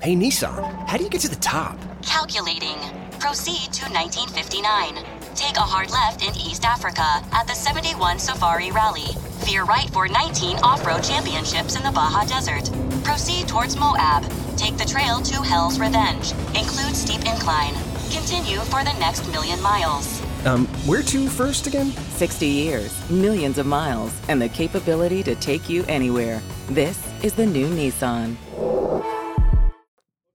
[0.00, 1.78] Hey Nissan, how do you get to the top?
[2.02, 2.76] Calculating.
[3.18, 5.02] Proceed to 1959.
[5.34, 9.16] Take a hard left in East Africa at the 71 Safari Rally.
[9.46, 12.70] Veer right for 19 off-road championships in the Baja Desert.
[13.02, 14.24] Proceed towards Moab.
[14.58, 16.32] Take the trail to Hell's Revenge.
[16.54, 17.72] Include steep incline.
[18.10, 20.20] Continue for the next million miles.
[20.44, 21.92] Um, where to first again?
[22.16, 26.42] 60 years, millions of miles, and the capability to take you anywhere.
[26.68, 28.36] This is the new Nissan.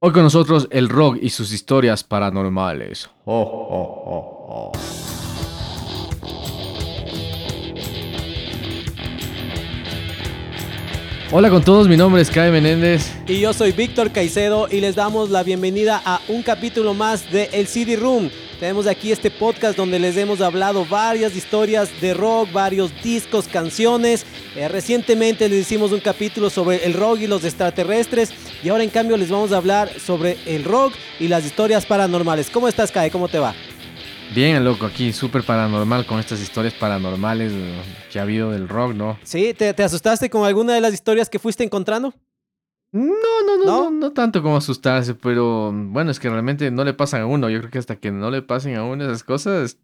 [0.02, 3.10] Hoy con nosotros el rock y sus historias paranormales.
[3.26, 4.72] Oh, oh, oh, oh.
[11.34, 13.14] Hola con todos, mi nombre es Kai Menéndez.
[13.28, 17.50] Y yo soy Víctor Caicedo y les damos la bienvenida a un capítulo más de
[17.52, 18.30] El CD Room.
[18.60, 24.26] Tenemos aquí este podcast donde les hemos hablado varias historias de rock, varios discos, canciones.
[24.54, 28.34] Eh, recientemente les hicimos un capítulo sobre el rock y los extraterrestres.
[28.62, 32.50] Y ahora en cambio les vamos a hablar sobre el rock y las historias paranormales.
[32.50, 33.10] ¿Cómo estás, Kai?
[33.10, 33.56] ¿Cómo te va?
[34.36, 37.54] Bien, loco, aquí súper paranormal con estas historias paranormales
[38.12, 39.18] que ha habido del rock, ¿no?
[39.24, 39.54] ¿Sí?
[39.54, 42.14] ¿Te, ¿Te asustaste con alguna de las historias que fuiste encontrando?
[42.92, 46.94] No, no, no, no, no, tanto como asustarse, pero bueno, es que realmente no le
[46.94, 47.50] pasan a uno.
[47.50, 49.78] Yo creo que hasta que no le pasen a uno esas cosas,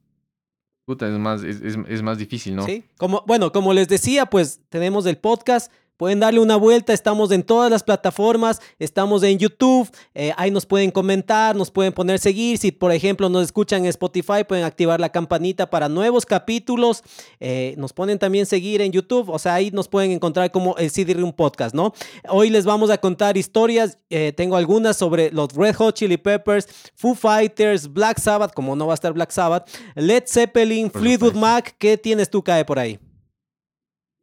[0.86, 2.66] puta, es más, es, es, es más difícil, ¿no?
[2.66, 7.32] Sí, como, bueno, como les decía, pues tenemos el podcast Pueden darle una vuelta, estamos
[7.32, 12.20] en todas las plataformas, estamos en YouTube, eh, ahí nos pueden comentar, nos pueden poner
[12.20, 17.02] seguir, si por ejemplo nos escuchan en Spotify pueden activar la campanita para nuevos capítulos,
[17.40, 20.90] eh, nos ponen también seguir en YouTube, o sea, ahí nos pueden encontrar como el
[20.92, 21.94] CD Room Podcast, ¿no?
[22.28, 26.68] Hoy les vamos a contar historias, eh, tengo algunas sobre los Red Hot Chili Peppers,
[26.96, 31.74] Foo Fighters, Black Sabbath, como no va a estar Black Sabbath, Led Zeppelin, Fleetwood Mac,
[31.80, 33.00] ¿qué tienes tú, Cae, por ahí?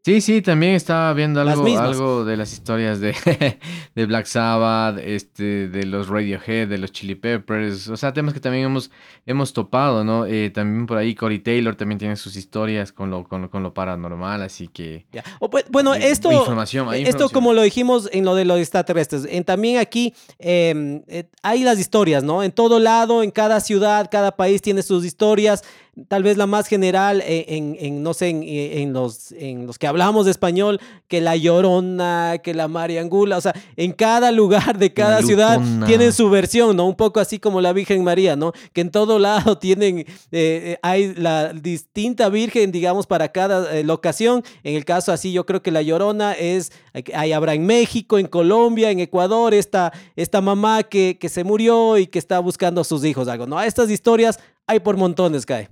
[0.05, 3.15] Sí, sí, también estaba viendo algo, algo de las historias de,
[3.95, 8.41] de Black Sabbath, este, de los Radiohead, de los Chili Peppers, o sea, temas que
[8.41, 8.91] también hemos,
[9.27, 10.27] hemos topado, ¿no?
[10.27, 13.73] Eh, también por ahí Corey Taylor también tiene sus historias con lo, con, con lo
[13.75, 15.07] paranormal, así que...
[15.49, 19.79] Pues, bueno, esto, información, esto como lo dijimos en lo de los extraterrestres, en, también
[19.79, 22.43] aquí eh, hay las historias, ¿no?
[22.43, 25.63] En todo lado, en cada ciudad, cada país tiene sus historias
[26.09, 29.87] tal vez la más general eh, en, no sé, eh, en, los, en los que
[29.87, 34.95] hablamos de español, que la Llorona, que la Mariangula, o sea, en cada lugar de
[34.95, 36.87] cada ciudad tienen su versión, ¿no?
[36.87, 38.53] Un poco así como la Virgen María, ¿no?
[38.73, 44.43] Que en todo lado tienen, eh, hay la distinta Virgen, digamos, para cada locación.
[44.63, 46.73] En el caso así, yo creo que la Llorona es,
[47.13, 51.99] hay, habrá en México, en Colombia, en Ecuador, esta, esta mamá que, que se murió
[51.99, 53.61] y que está buscando a sus hijos, algo, ¿no?
[53.61, 55.69] Estas historias hay por montones, Kai.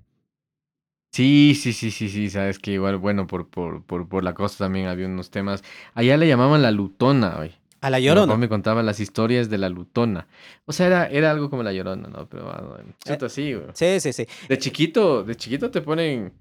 [1.11, 4.65] Sí, sí, sí, sí, sí, sabes que igual, bueno, por, por, por, por la costa
[4.65, 5.63] también había unos temas.
[5.95, 7.53] Allá le llamaban la lutona, güey.
[7.81, 8.37] A la llorona.
[8.37, 10.27] me contaba las historias de la lutona.
[10.67, 12.29] O sea, era, era algo como la llorona, ¿no?
[12.29, 13.67] Pero bueno, ah, así, güey.
[13.73, 14.27] Sí, sí, sí.
[14.49, 16.33] De chiquito, de chiquito te ponen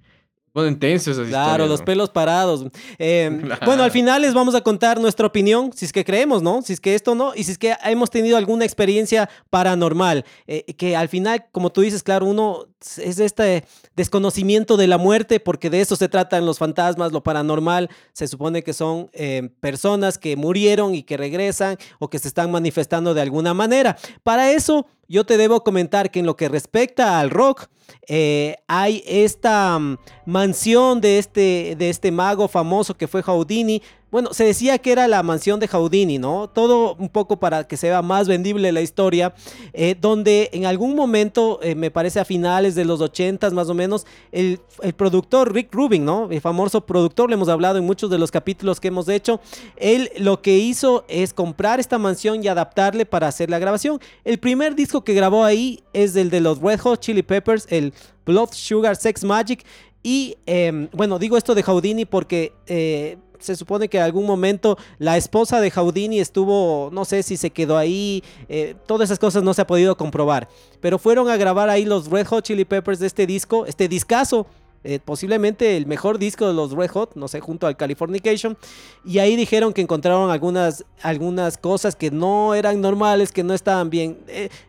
[0.53, 2.65] Ponen tensos esas Claro, los pelos parados.
[2.97, 6.61] Em, bueno, al final les vamos a contar nuestra opinión, si es que creemos, ¿no?
[6.61, 10.25] Si es que esto no, y si es que hemos tenido alguna experiencia paranormal.
[10.47, 12.65] Eh, que al final, como tú dices, claro, uno
[12.97, 13.65] es este
[13.95, 17.89] desconocimiento de la muerte, porque de eso se tratan los fantasmas, lo paranormal.
[18.13, 22.51] Se supone que son em, personas que murieron y que regresan o que se están
[22.51, 23.97] manifestando de alguna manera.
[24.23, 27.67] Para eso yo te debo comentar que en lo que respecta al rock,
[28.07, 34.33] eh, hay esta mm, mansión de este, de este mago famoso que fue Houdini, bueno,
[34.33, 36.49] se decía que era la mansión de Houdini, ¿no?
[36.49, 39.35] Todo un poco para que sea más vendible la historia,
[39.72, 43.75] eh, donde en algún momento, eh, me parece a finales de los 80 más o
[43.75, 44.59] menos, el,
[44.97, 46.28] productor Rick Rubin, ¿no?
[46.31, 49.40] El famoso productor, le hemos hablado en muchos de los capítulos que hemos hecho,
[49.75, 53.99] él lo que hizo es comprar esta mansión y adaptarle para hacer la grabación.
[54.25, 57.93] El primer disco que grabó ahí es el de los Red Hot Chili Peppers, el
[58.26, 59.66] Blood Sugar Sex Magic.
[60.03, 64.78] Y em, bueno, digo esto de Houdini porque eh, se supone que en algún momento
[64.97, 69.43] la esposa de Houdini estuvo, no sé si se quedó ahí, eh, todas esas cosas
[69.43, 70.47] no se ha podido comprobar.
[70.79, 74.46] Pero fueron a grabar ahí los Red Hot Chili Peppers de este disco, este discazo
[74.85, 78.58] eh, posiblemente el mejor disco de los Red Hot, no sé, junto al Californication.
[79.03, 83.90] Y ahí dijeron que encontraron algunas, algunas cosas que no eran normales, que no estaban
[83.90, 84.20] bien.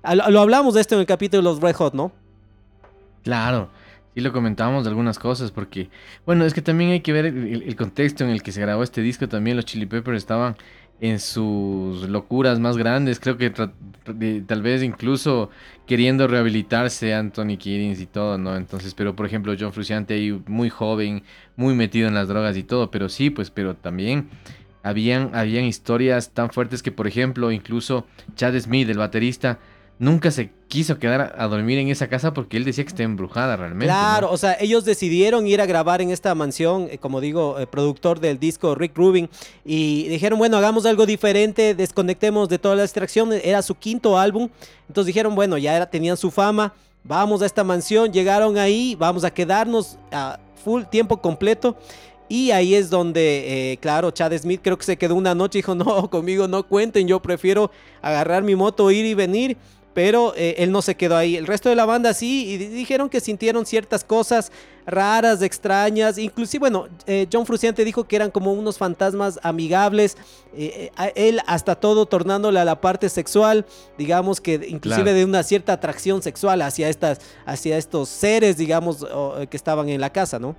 [0.03, 2.11] Lo hablamos de esto en el capítulo de los Red Hot, ¿no?
[3.23, 3.71] Claro.
[4.15, 5.89] Sí lo comentábamos de algunas cosas porque,
[6.27, 9.03] bueno, es que también hay que ver el, contexto en el que se grabó este
[9.03, 9.29] disco.
[9.29, 10.57] También los Chili Peppers estaban
[11.01, 13.21] en sus locuras más grandes.
[13.21, 15.51] Creo que tal vez incluso
[15.87, 18.57] queriendo rehabilitarse Anthony Kiddings y todo, ¿no?
[18.57, 21.23] Entonces, pero por ejemplo, John Frusciante ahí muy joven,
[21.57, 24.29] muy metido en las drogas y todo, pero sí, pues, pero también
[24.83, 29.59] habían, habían historias tan fuertes que, por ejemplo, incluso Chad Smith, el baterista,
[30.00, 33.55] nunca se quiso quedar a dormir en esa casa porque él decía que está embrujada
[33.56, 33.87] realmente.
[33.87, 37.67] Claro, o sea, ellos decidieron ir a grabar en esta mansión, eh, como digo, el
[37.67, 39.29] productor del disco Rick Rubin,
[39.62, 44.49] y dijeron, bueno, hagamos algo diferente, desconectemos de toda la distracción, era su quinto álbum,
[44.88, 46.73] entonces dijeron, bueno, ya era, tenían su fama,
[47.05, 51.76] vamos a esta mansión, llegaron ahí, vamos a quedarnos a full tiempo completo.
[52.32, 55.62] Y ahí es donde, eh, claro, Chad Smith creo que se quedó una noche y
[55.62, 59.56] dijo, no, conmigo no cuenten, yo prefiero agarrar mi moto, ir y venir
[59.95, 61.37] pero eh, él no se quedó ahí.
[61.37, 64.53] El resto de la banda sí, y dijeron que sintieron ciertas cosas
[64.87, 70.17] raras, extrañas, inclusive, bueno, eh, John Fruciante dijo que eran como unos fantasmas amigables,
[70.55, 73.67] eh, él hasta todo tornándole a la parte sexual,
[73.99, 79.07] digamos que inclusive de una cierta atracción sexual hacia, estas, hacia estos seres, digamos,
[79.49, 80.57] que estaban en la casa, ¿no?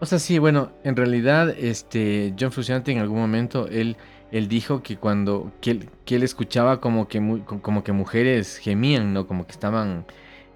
[0.00, 3.96] O sea, sí, bueno, en realidad, este, John Fruciante en algún momento, él
[4.32, 9.26] él dijo que cuando que él, escuchaba como que como que mujeres gemían, ¿no?
[9.26, 10.06] Como que estaban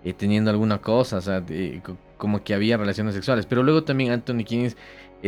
[0.03, 1.45] eh, teniendo alguna cosa, o sea,
[2.17, 3.47] como que había relaciones sexuales.
[3.47, 4.73] Pero luego también Anthony Kinney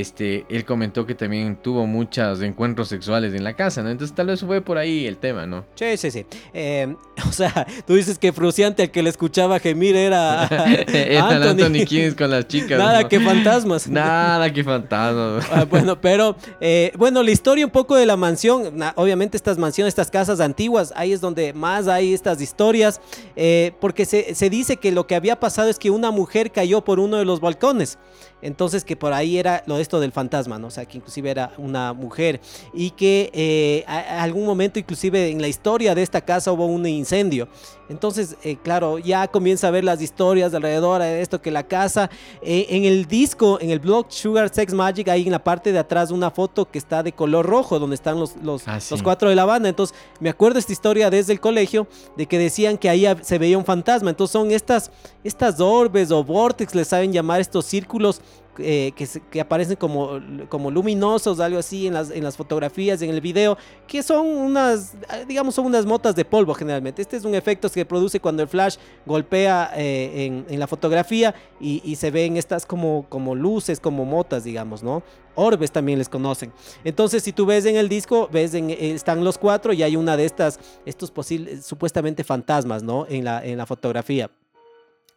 [0.00, 3.90] este, él comentó que también tuvo muchos encuentros sexuales en la casa, ¿no?
[3.90, 5.64] Entonces tal vez fue por ahí el tema, ¿no?
[5.74, 6.24] Sí, sí, sí.
[6.54, 6.94] Eh,
[7.28, 10.46] o sea, tú dices que Fruciante al que le escuchaba gemir era,
[10.86, 11.64] era Anthony.
[11.64, 12.78] Anthony con las chicas.
[12.78, 13.88] Nada que fantasmas.
[13.88, 15.46] Nada que fantasmas.
[15.58, 19.92] Ah, bueno, pero eh, bueno, la historia un poco de la mansión, obviamente estas mansiones,
[19.92, 23.00] estas casas antiguas, ahí es donde más hay estas historias,
[23.34, 26.84] eh, porque se, se dice que lo que había pasado es que una mujer cayó
[26.84, 27.98] por uno de los balcones.
[28.40, 30.68] Entonces que por ahí era lo de esto del fantasma, ¿no?
[30.68, 32.40] O sea, que inclusive era una mujer
[32.72, 36.86] y que eh, a, algún momento inclusive en la historia de esta casa hubo un
[36.86, 37.48] incendio.
[37.88, 42.10] Entonces, eh, claro, ya comienza a ver las historias alrededor de esto que la casa,
[42.42, 45.78] eh, en el disco, en el blog Sugar Sex Magic, hay en la parte de
[45.78, 49.30] atrás una foto que está de color rojo, donde están los, los, ah, los cuatro
[49.30, 49.70] de la banda.
[49.70, 51.86] Entonces, me acuerdo esta historia desde el colegio,
[52.16, 54.10] de que decían que ahí se veía un fantasma.
[54.10, 54.90] Entonces, son estas,
[55.24, 58.20] estas orbes o vortex, les saben llamar estos círculos
[58.60, 58.92] eh,
[59.30, 63.56] que, aparecen como, como luminosos, algo así en las, en las fotografías, en el video,
[63.86, 64.96] que son unas,
[65.28, 67.00] digamos, son unas motas de polvo generalmente.
[67.00, 68.76] Este es un efecto que produce cuando el flash
[69.06, 74.82] golpea eh, en, la fotografía y, se ven estas como, como luces, como motas, digamos,
[74.82, 75.02] ¿no?
[75.36, 76.52] Orbes también les conocen.
[76.82, 79.94] Entonces, si tú ves en el disco, ves en, eh, están los cuatro y hay
[79.94, 83.06] una de estas, estos posibles, supuestamente fantasmas, ¿no?
[83.08, 84.30] En la, en la fotografía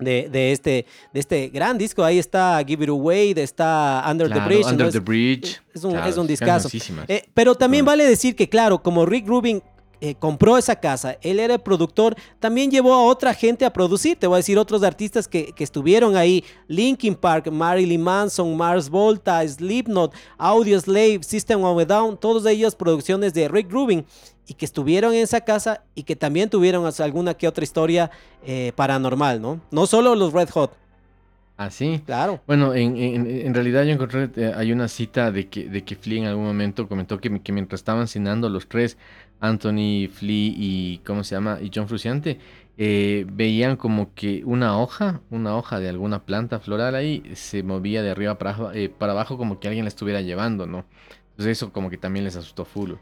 [0.01, 2.03] de, este, de este gran disco.
[2.03, 4.65] Ahí está Give It Away, está Under the Bridge.
[4.65, 5.61] Under the Bridge.
[5.73, 6.69] Es, un, es un discazo.
[7.07, 9.61] Eh, pero también vale decir que, claro, como Rick Rubin
[10.03, 14.17] eh, compró esa casa, él era el productor, también llevó a otra gente a producir,
[14.17, 19.47] te voy a decir otros artistas que, estuvieron ahí, Linkin Park, Marilyn Manson, Mars Volta,
[19.47, 24.03] Slipknot, Audio Slave, System of a Down, todos ellos producciones de Rick Rubin
[24.47, 28.11] y que estuvieron en esa casa y que también tuvieron alguna que otra historia
[28.45, 29.61] eh, paranormal, ¿no?
[29.71, 30.73] No solo los Red Hot.
[31.57, 32.01] Ah, sí.
[32.05, 32.41] Claro.
[32.47, 36.25] Bueno, en, realidad yo encontré, eh, hay una cita de que, de que Flea en
[36.25, 38.97] algún momento comentó que, que mientras estaban cenando los tres,
[39.39, 41.59] Anthony, Flea y, ¿cómo se llama?
[41.61, 42.39] Y John Fruciante,
[42.77, 48.01] eh, veían como que una hoja, una hoja de alguna planta floral ahí, se movía
[48.01, 50.85] de arriba para, para abajo como que alguien la estuviera llevando, ¿no?
[51.31, 52.93] Entonces eso como que también les asustó full.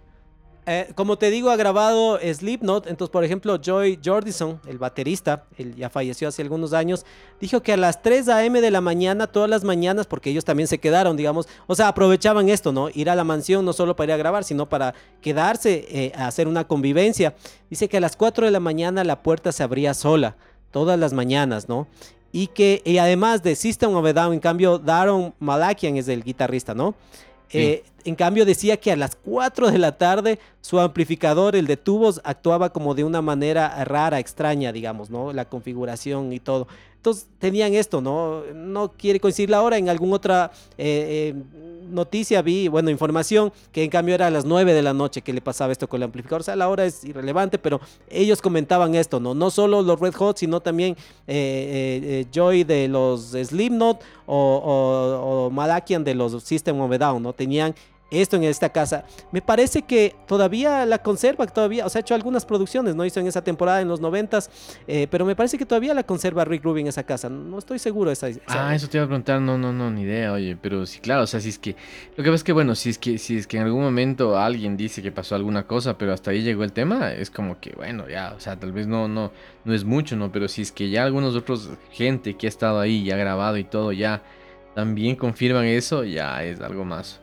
[0.72, 2.86] Eh, como te digo, ha grabado Slipknot.
[2.86, 7.08] Entonces, por ejemplo, Joy Jordison, el baterista, él ya falleció hace algunos años,
[7.42, 8.62] dijo que a las 3 a.m.
[8.62, 12.50] de la mañana, todas las mañanas, porque ellos también se quedaron, digamos, o sea, aprovechaban
[12.50, 12.90] esto, ¿no?
[12.94, 16.28] Ir a la mansión no solo para ir a grabar, sino para quedarse eh, a
[16.28, 17.34] hacer una convivencia.
[17.72, 20.36] Dice que a las 4 de la mañana la puerta se abría sola,
[20.70, 21.88] todas las mañanas, ¿no?
[22.32, 26.24] Y que, y además de System of a Down, en cambio, Daron Malakian es el
[26.24, 26.94] guitarrista, ¿no?
[27.52, 31.78] Eh, en cambio decía que a las 4 de la tarde su amplificador, el de
[31.78, 35.32] tubos, actuaba como de una manera rara, extraña, digamos, ¿no?
[35.34, 36.68] La configuración y todo.
[37.00, 38.44] Entonces tenían esto, ¿no?
[38.54, 39.78] No quiere coincidir la hora.
[39.78, 41.44] En alguna otra eh, eh,
[41.90, 45.32] noticia vi, bueno, información, que en cambio era a las 9 de la noche que
[45.32, 46.42] le pasaba esto con el amplificador.
[46.42, 47.80] O sea, la hora es irrelevante, pero
[48.10, 49.34] ellos comentaban esto, ¿no?
[49.34, 56.04] No solo los Red Hot, sino también eh, Joy de los Slipknot o, o Malakian
[56.04, 57.32] de los System of a Down, ¿no?
[57.32, 57.74] Tenían
[58.12, 59.06] esto en esta casa.
[59.32, 63.06] Me parece que todavía la conserva, todavía, o sea, ha hecho algunas producciones, ¿no?
[63.06, 64.50] Hizo en esa temporada en los noventas,
[64.88, 67.30] eh, pero me parece que todavía la conserva Rick Rubin esa casa.
[67.30, 70.02] No estoy seguro de esa, Ah, eso te iba a preguntar, no, no, no, ni
[70.02, 71.76] idea, oye, pero sí, claro, o sea, si es que,
[72.16, 74.38] lo que pasa es que, bueno, si es que, si es que en algún momento
[74.38, 77.74] alguien dice que pasó alguna cosa, pero hasta ahí llegó el tema, es como que,
[77.76, 79.32] bueno, ya, o sea, tal vez no, no,
[79.66, 80.32] no es mucho, ¿no?
[80.32, 83.58] Pero si es que ya algunos otros, gente que ha estado ahí y ha grabado
[83.58, 84.22] y todo, ya
[84.76, 87.20] también confirman eso, ya es algo más.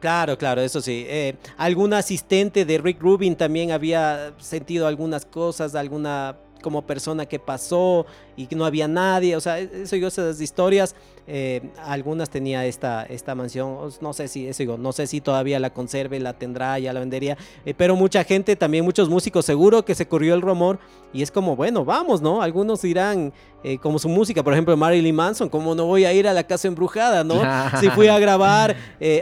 [0.00, 1.04] Claro, claro, eso sí.
[1.08, 7.38] Eh, algún asistente de Rick Rubin también había sentido algunas cosas, alguna como persona que
[7.38, 10.94] pasó y que no había nadie, o sea, eso yo esas historias,
[11.26, 15.58] eh, algunas tenía esta, esta mansión, no sé si, eso digo, no sé si todavía
[15.60, 17.36] la conserve, la tendrá, ya la vendería,
[17.66, 20.78] eh, pero mucha gente, también muchos músicos, seguro que se corrió el rumor
[21.12, 22.40] y es como, bueno, vamos, ¿no?
[22.40, 26.28] Algunos dirán, eh, como su música, por ejemplo, Marilyn Manson, como no voy a ir
[26.28, 27.34] a la casa embrujada, ¿no?
[27.80, 28.76] si fui a grabar,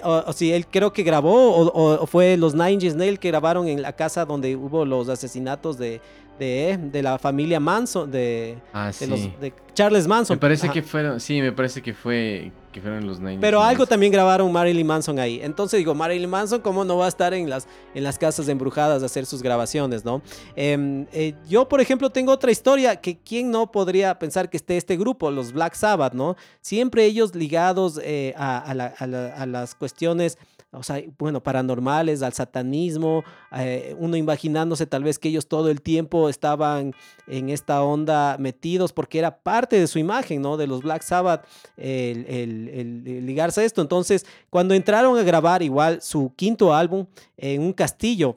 [0.04, 3.66] o, si él creo que grabó, o, o fue los Nine Inch Nails que grabaron
[3.66, 6.00] en la casa donde hubo los asesinatos de
[6.38, 10.36] de, de la familia Manson, de, ah, de, Charles Manson.
[10.36, 13.86] Me parece que fueron, sí, me parece que fue que fueron los Nine Pero algo
[13.86, 15.40] también grabaron Marilyn Manson ahí.
[15.42, 19.02] Entonces digo, Marilyn Manson, ¿cómo no va a estar en las, en las casas embrujadas
[19.02, 20.20] a hacer sus grabaciones, no?
[20.54, 24.76] Em, eh, yo, por ejemplo, tengo otra historia que quién no podría pensar que esté
[24.76, 26.36] este grupo, los Black Sabbath, ¿no?
[26.60, 30.36] Siempre ellos ligados eh, a, a las cuestiones
[30.76, 35.80] o sea, bueno, paranormales, al satanismo, eh, uno imaginándose tal vez que ellos todo el
[35.80, 36.94] tiempo estaban
[37.26, 40.56] en esta onda metidos porque era parte de su imagen, ¿no?
[40.56, 43.80] De los Black Sabbath, el, ligarse a esto.
[43.80, 47.06] Entonces, cuando entraron a grabar igual su quinto álbum
[47.36, 48.36] en un castillo,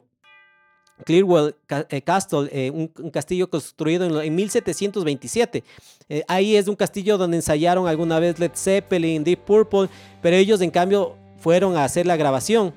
[1.04, 1.54] Clearwell
[1.88, 5.64] eh, Castle, eh, un, castillo construido en, 1727.
[6.28, 9.88] ahí es un castillo donde ensayaron alguna vez Led Zeppelin, Deep Purple,
[10.20, 12.72] pero ellos en cambio fueron a hacer la grabación.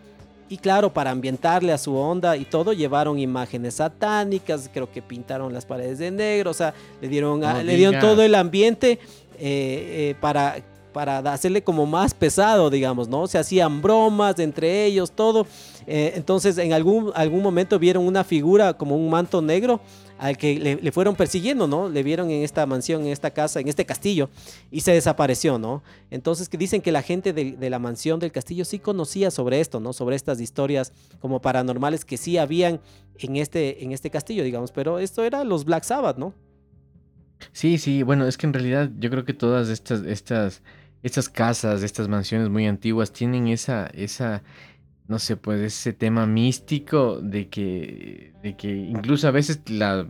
[0.50, 5.54] Y claro, para ambientarle a su onda y todo, llevaron imágenes satánicas, creo que pintaron
[5.54, 9.00] las paredes de negro, o sea, le dieron, le dieron todo el ambiente eh,
[9.40, 10.58] eh, para,
[10.92, 13.26] para hacerle como más pesado, digamos, ¿no?
[13.26, 15.48] Se hacían bromas entre ellos, todo.
[15.88, 19.82] Eh, entonces, en algún, algún momento vieron una figura como un manto negro
[20.24, 21.90] al que le, fueron persiguiendo, ¿no?
[21.90, 24.30] Le vieron en esta mansión, en esta casa, en este castillo
[24.72, 25.84] y se desapareció, ¿no?
[26.12, 29.82] Entonces que dicen que la gente de, la mansión del castillo sí conocía sobre esto,
[29.82, 29.92] ¿no?
[29.92, 32.80] Sobre estas historias como paranormales que sí habían
[33.20, 36.34] en este, en este castillo, digamos, pero esto era los Black Sabbath, ¿no?
[37.52, 40.62] Sí, sí, bueno, es que en realidad yo creo que todas estas, estas,
[41.02, 44.42] estas casas, estas mansiones muy antiguas tienen esa, esa,
[45.14, 50.08] no sé, pues ese tema místico de que, de que incluso a veces la,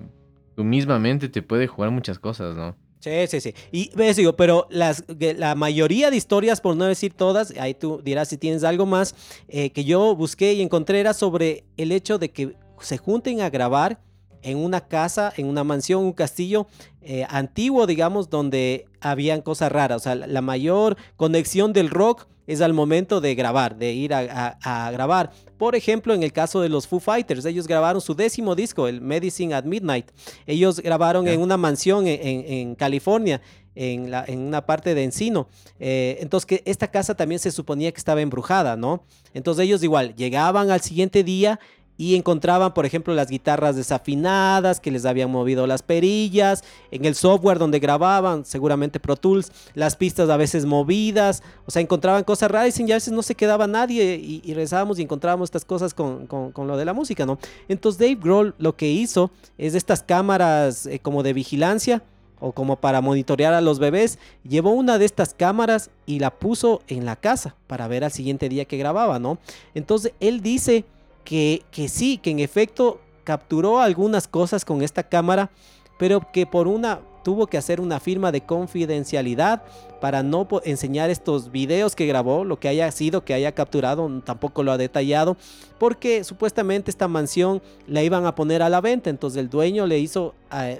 [0.56, 2.78] tu misma mente te puede jugar muchas cosas, ¿no?
[3.02, 3.54] Sí, sí, sí.
[3.74, 8.00] Y ves, digo, pero las, la mayoría de historias, por no decir todas, ahí tú
[8.02, 9.14] dirás si tienes algo más,
[9.50, 13.50] eh, que yo busqué y encontré era sobre el hecho de que se junten a
[13.50, 14.00] grabar
[14.44, 16.68] en una casa, en una mansión, un castillo
[17.02, 19.98] eh, antiguo, digamos, donde habían cosas raras.
[19.98, 24.90] O sea, la mayor conexión del rock es al momento de grabar, de ir a,
[24.92, 25.32] grabar.
[25.58, 29.02] Por ejemplo, en el caso de los Foo Fighters, ellos grabaron su décimo disco, el
[29.02, 30.12] Medicine at Midnight.
[30.46, 33.42] Ellos grabaron en una mansión en, California.
[33.76, 35.48] En, la, en, una parte de Encino.
[35.80, 39.04] Eh, entonces, que esta casa también se suponía que estaba embrujada, ¿no?
[39.34, 41.60] Entonces ellos igual llegaban al siguiente día
[41.98, 47.16] y encontraban, por ejemplo, las guitarras desafinadas que les habían movido las perillas, en el
[47.16, 52.50] software donde grababan, seguramente Pro Tools, las pistas a veces movidas, o sea, encontraban cosas
[52.50, 56.28] raras y a veces no se quedaba nadie y, rezábamos y encontrábamos estas cosas con,
[56.56, 57.38] lo de la música, ¿no?
[57.68, 62.04] Entonces Dave Grohl lo que hizo es estas cámaras eh, como de vigilancia
[62.40, 66.82] o como para monitorear a los bebés, llevó una de estas cámaras y la puso
[66.90, 69.38] en la casa para ver al siguiente día que grababa, ¿no?
[69.74, 70.84] Entonces él dice
[71.24, 75.50] que, sí, que en efecto capturó algunas cosas con esta cámara,
[75.98, 79.64] pero que por una tuvo que hacer una firma de confidencialidad
[80.02, 84.62] para no enseñar estos videos que grabó, lo que haya sido, que haya capturado, tampoco
[84.62, 85.38] lo ha detallado,
[85.80, 90.00] porque supuestamente esta mansión la iban a poner a la venta, entonces el dueño le
[90.00, 90.36] hizo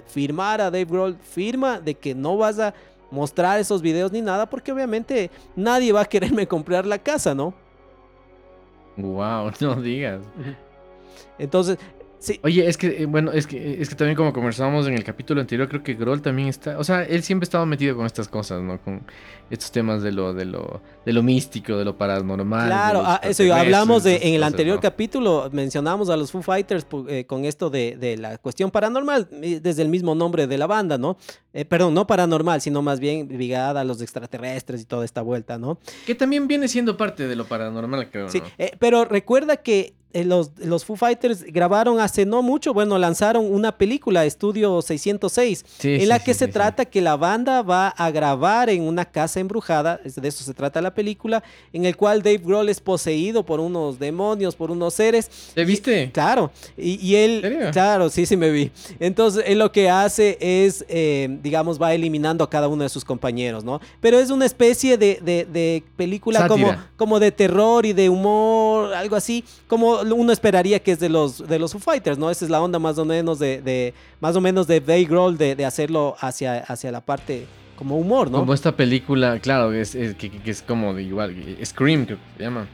[0.06, 2.74] firmar a Dave Grohl, firma de que no vas a
[3.10, 7.54] mostrar esos videos ni nada, porque obviamente nadie va a quererme comprar la casa, ¿no?
[8.96, 10.22] Wow, no digas.
[11.38, 11.78] Entonces,
[12.42, 15.40] Oye, es que, eh, bueno, es que, es que también como conversábamos en el capítulo
[15.40, 18.28] anterior, creo que Groll también está, o sea, él siempre ha estado metido con estas
[18.28, 18.80] cosas, ¿no?
[18.80, 19.02] Con
[19.50, 22.66] estos temas de lo, de lo, de lo místico, de lo paranormal.
[22.66, 27.24] Claro, ah, eso hablamos de, en el anterior capítulo, mencionamos a los Foo Fighters eh,
[27.26, 30.98] con esto de, de, la cuestión paranormal, eh, desde el mismo nombre de la banda,
[30.98, 31.16] ¿no?
[31.68, 35.78] perdón, no paranormal, sino más bien ligada a los extraterrestres y toda esta vuelta, ¿no?
[36.04, 38.28] Que también viene siendo parte de lo paranormal, creo.
[38.28, 38.42] Sí,
[38.80, 43.76] pero recuerda que eh, los, los Foo Fighters grabaron hace no mucho, bueno, lanzaron una
[43.76, 48.82] película, Estudio 606, en la que se trata que la banda va a grabar en
[48.82, 51.42] una casa embrujada, de eso se trata la película,
[51.72, 55.28] en el cual Dave Grohl es poseído por unos demonios, por unos seres.
[55.54, 56.10] ¿Te viste?
[56.12, 58.70] claro, y, él, claro, sí, sí me vi.
[59.00, 63.04] Entonces, él lo que hace es, eh, digamos, va eliminando a cada uno de sus
[63.04, 63.80] compañeros, ¿no?
[64.00, 69.16] Pero es una especie de, de película como, como de terror y de humor, algo
[69.16, 72.30] así, como uno esperaría que es de los, de los Foo Fighters, ¿no?
[72.30, 75.36] Esa es la onda más o menos de, de más o menos de Dave Grohl
[75.36, 77.46] de, de, hacerlo hacia, hacia la parte
[77.76, 78.38] como humor, ¿no?
[78.38, 81.34] Como esta película, claro, es, es que, es como de igual,
[81.64, 82.66] Scream, que se llama.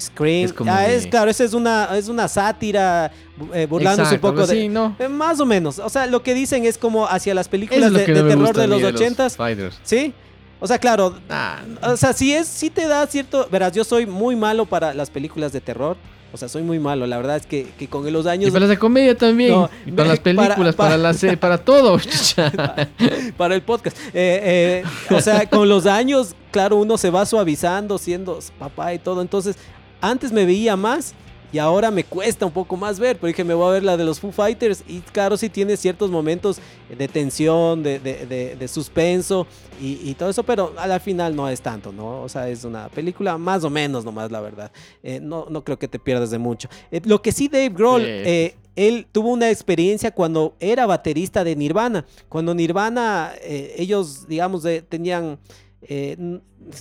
[0.00, 0.44] Scream.
[0.44, 3.10] Es ah, es, claro, esa es una, es una sátira,
[3.52, 4.68] eh, burlándose un poco de.
[4.68, 4.96] no.
[4.98, 5.78] Eh, más o menos.
[5.78, 9.36] O sea, lo que dicen es como hacia las películas de, terror de los ochentas.
[9.82, 10.12] Sí.
[10.60, 11.16] O sea, claro.
[11.28, 13.48] Ah, o sea, sí es, sí te da cierto.
[13.50, 15.96] Verás, yo soy muy malo para las películas de terror.
[16.34, 17.06] O sea, soy muy malo.
[17.06, 18.48] La verdad es que, con los años.
[18.48, 19.68] Y para la comedia también.
[19.86, 21.96] y para las películas, para, la para todo.
[23.36, 23.96] para el podcast.
[24.12, 28.98] Eh, eh, o sea, con los años, claro, uno se va suavizando, siendo papá y
[28.98, 29.22] todo.
[29.22, 29.54] Entonces,
[30.00, 31.14] antes me veía más
[31.54, 33.96] y ahora me cuesta un poco más ver, pero dije, me voy a ver la
[33.96, 36.58] de los Foo Fighters y claro, sí tiene ciertos momentos
[36.98, 39.46] de tensión, de, suspenso
[39.80, 42.22] y, todo eso, pero al final no es tanto, ¿no?
[42.22, 44.72] O sea, es una película más o menos nomás, la verdad.
[45.04, 46.68] Eh, no, no creo que te pierdas de mucho.
[46.90, 48.02] Eh, lo que sí, Dave Grohl...
[48.04, 52.04] Eh, él tuvo una experiencia cuando era baterista de Nirvana.
[52.28, 55.38] Cuando Nirvana, ellos, digamos, tenían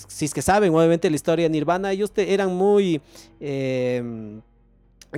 [0.08, 3.00] si es que saben, obviamente la historia de Nirvana, ellos eran muy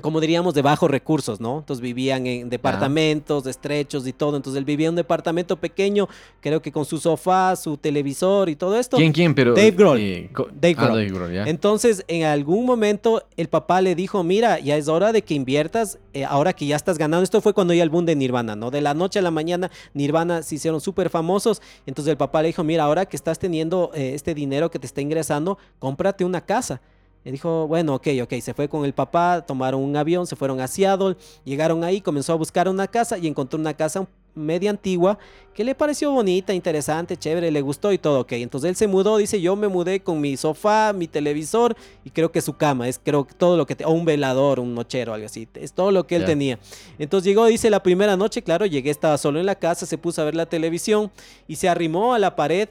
[0.02, 1.60] como diríamos, de bajos recursos, ¿no?
[1.60, 4.36] Entonces vivían en departamentos estrechos y todo.
[4.36, 6.08] Entonces él vivía en un departamento pequeño,
[6.42, 8.98] creo que con su sofá, su televisor y todo esto.
[8.98, 9.34] ¿Quién, quién?
[9.34, 10.00] Pero, Dave Grohl.
[10.00, 11.48] Eh, Dave, ah, Grohl.
[11.48, 16.00] Entonces, en algún momento, el papá le dijo, mira, ya es hora de que inviertas,
[16.14, 17.24] eh, ahora que ya estás ganando.
[17.24, 18.72] Esto fue cuando ya el boom de Nirvana, ¿no?
[18.72, 21.62] De la noche a la mañana, Nirvana se hicieron súper famosos.
[21.86, 24.88] Entonces el papá le dijo, mira, ahora que estás teniendo eh, este dinero que te
[24.88, 26.82] está ingresando, cómprate una casa.
[27.26, 30.62] Y dijo, bueno, ok, ok, se fue con el papá, tomaron un avión, se fueron
[30.62, 35.18] a Seattle, llegaron ahí, comenzó a buscar una casa y encontró una casa media antigua
[35.54, 38.34] que le pareció bonita, interesante, chévere, le gustó y todo, ok.
[38.34, 42.32] Entonces él se mudó, dice, yo me mudé con mi sofá, mi televisor y creo
[42.32, 45.26] que su cama, es creo que todo lo que, o un velador, un nochero, algo
[45.26, 46.60] así, es todo lo que él tenía.
[47.00, 50.22] Entonces llegó, dice, la primera noche, claro, llegué, estaba solo en la casa, se puso
[50.22, 51.10] a ver la televisión
[51.48, 52.68] y se arrimó a la pared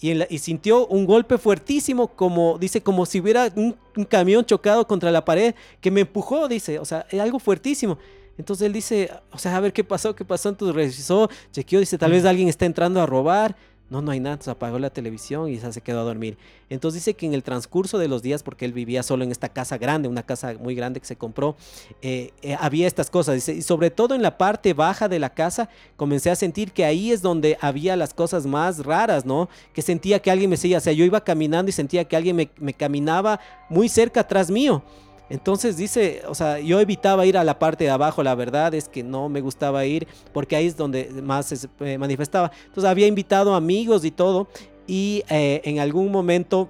[0.00, 3.76] y, sintió un golpe fuertísimo, como dice, como si hubiera un,
[4.08, 7.98] camión chocado contra la pared que me empujó, dice, o sea, es algo fuertísimo.
[8.36, 11.96] Entonces él dice, o sea, a ver qué pasó, qué pasó, entonces revisó, chequeó, dice,
[11.96, 13.56] tal vez alguien está entrando a robar.
[13.88, 16.36] No, no hay nada, se apagó la televisión y se quedó a dormir.
[16.68, 19.48] Entonces dice que en el transcurso de los días, porque él vivía solo en esta
[19.48, 21.54] casa grande, una casa muy grande que se compró,
[22.02, 23.36] eh, eh, había estas cosas.
[23.36, 26.84] Dice, y sobre todo en la parte baja de la casa, comencé a sentir que
[26.84, 29.48] ahí es donde había las cosas más raras, ¿no?
[29.72, 32.34] Que sentía que alguien me seguía, o sea, yo iba caminando y sentía que alguien
[32.34, 34.82] me, me caminaba muy cerca atrás mío.
[35.28, 38.88] Entonces dice, o sea, yo evitaba ir a la parte de abajo, la verdad es
[38.88, 42.52] que no me gustaba ir porque ahí es donde más se eh, manifestaba.
[42.66, 44.48] Entonces había invitado amigos y todo
[44.86, 46.68] y eh, en algún momento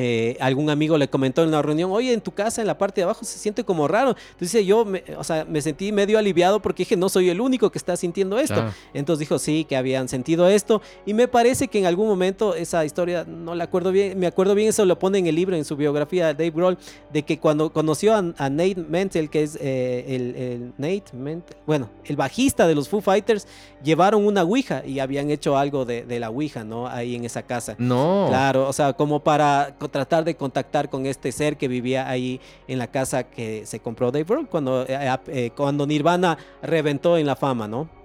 [0.00, 3.00] eh, algún amigo le comentó en una reunión, oye, en tu casa, en la parte
[3.00, 4.14] de abajo, se siente como raro.
[4.30, 7.70] Entonces yo, me, o sea, me sentí medio aliviado porque dije, no soy el único
[7.70, 8.64] que está sintiendo esto.
[8.94, 10.80] Entonces dijo, sí, que habían sentido esto.
[11.04, 14.54] Y me parece que en algún momento esa historia, no la acuerdo bien, me acuerdo
[14.54, 16.78] bien, eso lo pone en el libro, en su biografía, Dave Grohl,
[17.12, 22.14] de que cuando conoció a, Nate Mentel, que es eh, el, Nate Mentel, bueno, el
[22.14, 23.48] bajista de los Foo Fighters,
[23.82, 26.86] llevaron una Ouija y habían hecho algo de, de la Ouija, ¿no?
[26.86, 27.74] Ahí en esa casa.
[27.78, 28.26] No.
[28.28, 32.78] Claro, o sea, como para tratar de contactar con este ser que vivía ahí en
[32.78, 37.36] la casa que se compró Dave Grohl cuando, eh, eh, cuando Nirvana reventó en la
[37.36, 37.97] fama, ¿no?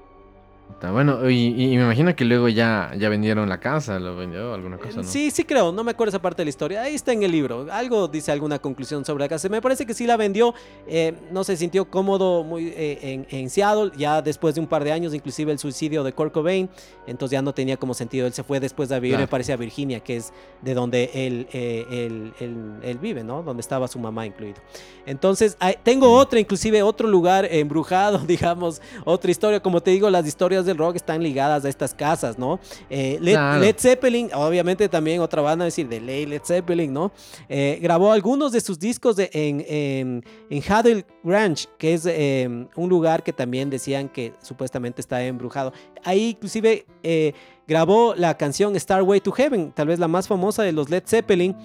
[0.91, 4.97] Bueno, y, me imagino que luego ya, ya vendieron la casa, lo vendió alguna cosa,
[4.97, 5.03] ¿no?
[5.03, 6.81] Sí, sí creo, no me acuerdo esa parte de la historia.
[6.81, 7.67] Ahí está en el libro.
[7.71, 9.47] Algo dice alguna conclusión sobre la casa.
[9.47, 10.53] Me parece que sí la vendió.
[10.85, 13.91] Eh, no se sintió cómodo muy, eh, en, Seattle.
[13.95, 16.69] Ya después de un par de años, inclusive el suicidio de Kurt Cobain.
[17.07, 18.27] Entonces ya no tenía como sentido.
[18.27, 21.47] Él se fue después de vivir, me parece, a Virginia, que es de donde él,
[21.53, 23.41] eh, él, vive, ¿no?
[23.41, 24.59] Donde estaba su mamá incluido.
[25.05, 29.61] Entonces, tengo otra, inclusive otro lugar embrujado, digamos, otra historia.
[29.61, 32.59] Como te digo, las historias de rock están ligadas a estas casas, ¿no?
[32.89, 37.11] Eh, Led, Zeppelin, obviamente también otra banda, decir, de Led Zeppelin, ¿no?
[37.49, 42.89] Eh, grabó algunos de sus discos en, en, en Haddle Ranch, que es em, un
[42.89, 45.73] lugar que también decían que supuestamente está embrujado.
[46.03, 47.33] Ahí inclusive eh,
[47.67, 51.55] grabó la canción Starway to Heaven, tal vez la más famosa de los Led Zeppelin.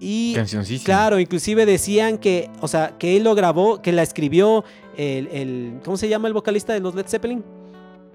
[0.00, 0.36] Y
[0.84, 4.64] claro, inclusive decían que, o sea, que él lo grabó, que la escribió
[4.96, 7.44] el, el ¿cómo se llama el vocalista de los Led Zeppelin?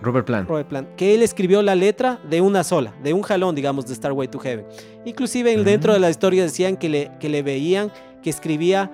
[0.01, 0.49] Robert Plant.
[0.49, 0.95] Robert Plant.
[0.95, 4.39] Que él escribió la letra de una sola, de un jalón, digamos, de Starway to
[4.39, 4.65] Heaven.
[5.05, 8.91] Inclusive dentro de la historia decían que le, que le veían que escribía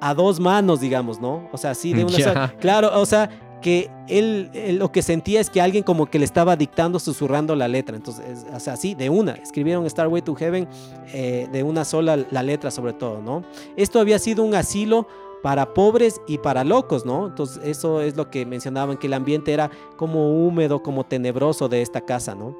[0.00, 1.48] a dos manos, digamos, ¿no?
[1.52, 2.54] O sea, así de una sola.
[2.58, 3.30] Claro, o sea,
[3.62, 7.68] que él, lo que sentía es que alguien como que le estaba dictando, susurrando la
[7.68, 7.96] letra.
[7.96, 9.32] Entonces, o sea, sí, de una.
[9.32, 10.68] Escribieron Starway to Heaven
[11.14, 13.44] eh, de una sola la letra sobre todo, ¿no?
[13.76, 15.06] Esto había sido un asilo
[15.42, 17.26] para pobres y para locos, ¿no?
[17.26, 21.82] Entonces eso es lo que mencionaban, que el ambiente era como húmedo, como tenebroso de
[21.82, 22.56] esta casa, ¿no?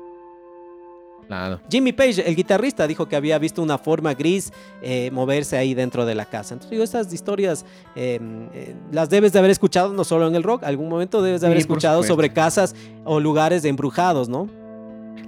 [1.27, 1.61] Claro.
[1.71, 6.05] Jimmy Page, el guitarrista, dijo que había visto una forma gris eh, moverse ahí dentro
[6.05, 6.55] de la casa.
[6.55, 7.64] Entonces digo, estas historias
[7.95, 11.40] em, eh, las debes de haber escuchado no solo en el rock, algún momento debes
[11.40, 14.49] de haber escuchado sobre casas o lugares embrujados, ¿no?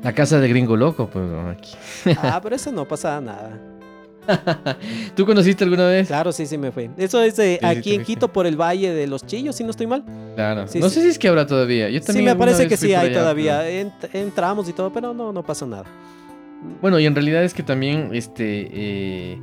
[0.02, 1.72] La casa de Gringo Loco, pues aquí.
[2.20, 3.58] ah, pero eso no pasa nada.
[5.16, 6.08] ¿Tú conociste alguna vez?
[6.08, 6.90] Claro, sí, sí me fui.
[6.96, 10.04] Eso es aquí en Quito por el Valle de los Chillos, si no estoy mal.
[10.34, 10.66] Claro.
[10.74, 11.88] no sé si es que habrá todavía.
[11.90, 13.68] Yo también sí, me parece que sí hay todavía.
[14.12, 15.84] entramos y todo, pero no, no pasó nada.
[16.80, 19.38] Bueno, y en realidad es que también este eh,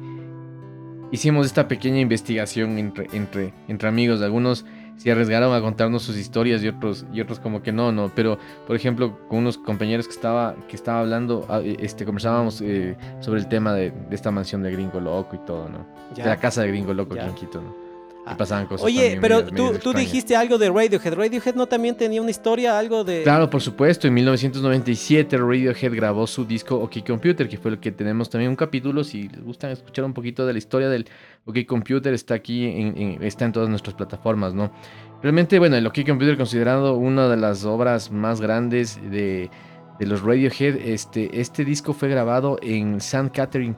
[1.12, 4.22] hicimos esta pequeña investigación entre, entre, entre amigos.
[4.22, 4.65] Algunos
[5.01, 8.11] se arriesgaron a contarnos sus historias y otros, y otros como que no, no.
[8.13, 8.37] Pero,
[8.67, 12.95] por ejemplo, con unos compañeros que estaba, que estaba hablando, ah, eh, este, conversábamos eh,
[13.19, 15.87] sobre el tema de, esta mansión de Gringo Loco y todo, ¿no?
[16.15, 17.81] De la casa de Gringo Loco aquí en Quito, ¿no?
[18.25, 18.38] Ah.
[18.38, 18.86] pasaban cosas.
[18.86, 21.13] Oye, pero tú, tú dijiste algo de Radiohead.
[21.13, 23.23] ¿Radiohead no también tenía una historia, algo de...?
[23.23, 24.07] Claro, por supuesto.
[24.07, 28.55] En 1997 Radiohead grabó su disco OK Computer, que fue el que tenemos también un
[28.55, 29.03] capítulo.
[29.03, 31.07] Si les gusta escuchar un poquito de la historia del
[31.45, 34.71] OK Computer, está aquí, en, está en todas nuestras plataformas, ¿no?
[35.21, 39.49] Realmente, bueno, el OK Computer considerado una de las obras más grandes de
[40.01, 43.29] de los Radiohead, este, este disco fue grabado en St.
[43.29, 43.75] Catherine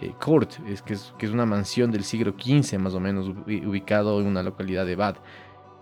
[0.00, 3.28] eh, Court, es, que, es, que es una mansión del siglo XV más o menos,
[3.28, 5.18] ubicado en una localidad de Bath.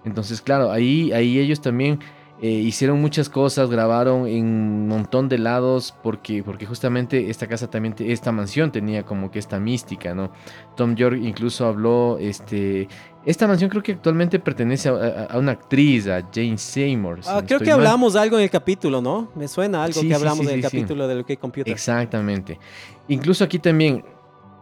[0.05, 2.01] Entonces, claro, ahí, ahí ellos también
[2.42, 7.70] eh, hicieron muchas cosas, grabaron en un montón de lados, porque, porque justamente esta casa
[7.70, 10.33] también, esta mansión tenía como que esta mística, ¿no?
[10.75, 12.88] Tom York incluso habló, este,
[13.27, 17.21] esta mansión creo que actualmente pertenece a, una actriz, a Jane Seymour.
[17.27, 19.33] ah, creo que hablamos algo en el capítulo, ¿no?
[19.35, 21.73] Me suena algo que hablamos en el capítulo de lo que Computer.
[21.73, 22.61] Exactamente.
[23.09, 24.05] Incluso aquí también,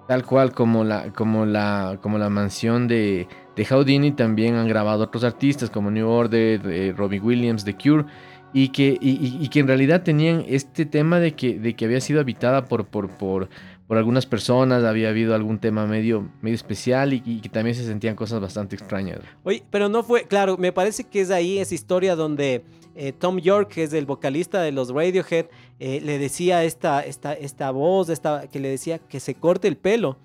[0.09, 5.05] tal cual como la, como la, como la mansión de, de Houdini, también han grabado
[5.05, 8.07] otros artistas como New Order, Robbie Williams, The Cure.
[8.57, 12.20] Y que, y, que en realidad tenían este tema de que, de que había sido
[12.20, 13.48] habitada por, por, por
[13.87, 18.16] por algunas personas, había habido algún tema medio, medio especial y, que también se sentían
[18.16, 19.20] cosas bastante extrañas.
[19.42, 23.38] Oye, pero no fue, claro, me parece que es ahí esa historia donde eh, Tom
[23.38, 25.47] York, que es el vocalista de los Radiohead,
[25.81, 29.77] eh, le decía esta, esta, esta voz, esta, que le decía que se corte el
[29.77, 30.16] pelo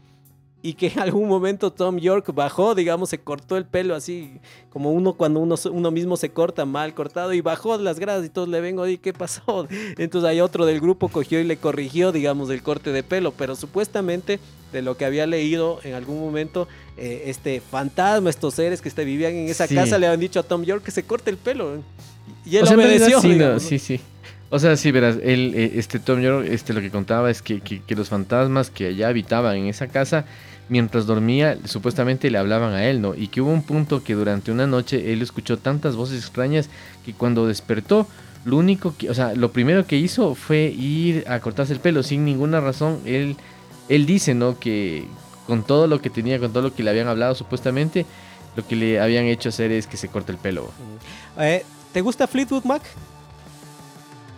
[0.62, 4.91] y que en algún momento Tom York bajó, digamos, se cortó el pelo así, como
[4.91, 8.50] uno cuando uno, uno mismo se corta mal cortado y bajó las gradas y todos
[8.50, 9.67] le vengo, y ¿qué pasó?
[9.98, 13.56] Entonces hay otro del grupo cogió y le corrigió, digamos, el corte de pelo, pero
[13.56, 14.39] supuestamente
[14.74, 16.67] de lo que había leído en algún momento,
[16.98, 20.63] eh, este fantasma, estos seres que vivían en esa casa le habían dicho a Tom
[20.63, 21.82] York que se corte el pelo.
[22.45, 23.22] Y él obedeció.
[23.60, 24.02] sí, sí,
[24.51, 27.62] O sea, sí, verás, él, eh, este Tom York, este, lo que contaba es que,
[27.62, 30.25] que, los fantasmas que allá habitaban en esa casa
[30.69, 33.13] mientras dormía, supuestamente le hablaban a él, ¿no?
[33.15, 36.69] Y que hubo un punto que durante una noche él escuchó tantas voces extrañas
[37.05, 38.07] que cuando despertó,
[38.45, 42.01] lo único que, o sea, lo primero que hizo fue ir a cortarse el pelo
[42.03, 42.99] sin ninguna razón.
[43.05, 43.35] Él,
[43.88, 44.59] él dice, ¿no?
[44.59, 45.05] Que
[45.45, 48.05] con todo lo que tenía, con todo lo que le habían hablado supuestamente,
[48.55, 50.71] lo que le habían hecho hacer es que se corte el pelo.
[51.38, 52.83] Eh, ¿Te gusta Fleetwood Mac?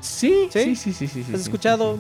[0.02, 1.26] Sí, sí, sí, sí, sí.
[1.34, 1.98] ¿Has escuchado?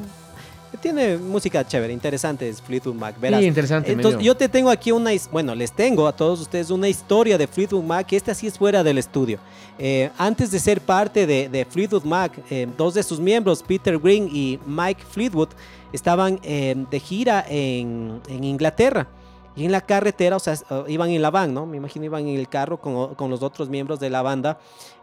[0.79, 3.19] Tiene música chévere, interesante, es Fleetwood Mac.
[3.19, 3.41] Verás.
[3.41, 3.91] Sí, interesante.
[3.91, 7.45] Entonces, yo te tengo aquí una, bueno, les tengo a todos ustedes una historia de
[7.45, 9.39] Fleetwood Mac, que esta sí es fuera del estudio.
[9.77, 13.99] Eh, antes de ser parte de, de Fleetwood Mac, eh, dos de sus miembros, Peter
[13.99, 15.49] Green y Mike Fleetwood,
[15.91, 19.07] estaban eh, de gira en, en, Inglaterra.
[19.55, 20.55] Y en la carretera, o sea,
[20.87, 21.65] iban en la van, ¿no?
[21.65, 24.57] Me imagino iban en el carro con, con los otros miembros de la banda.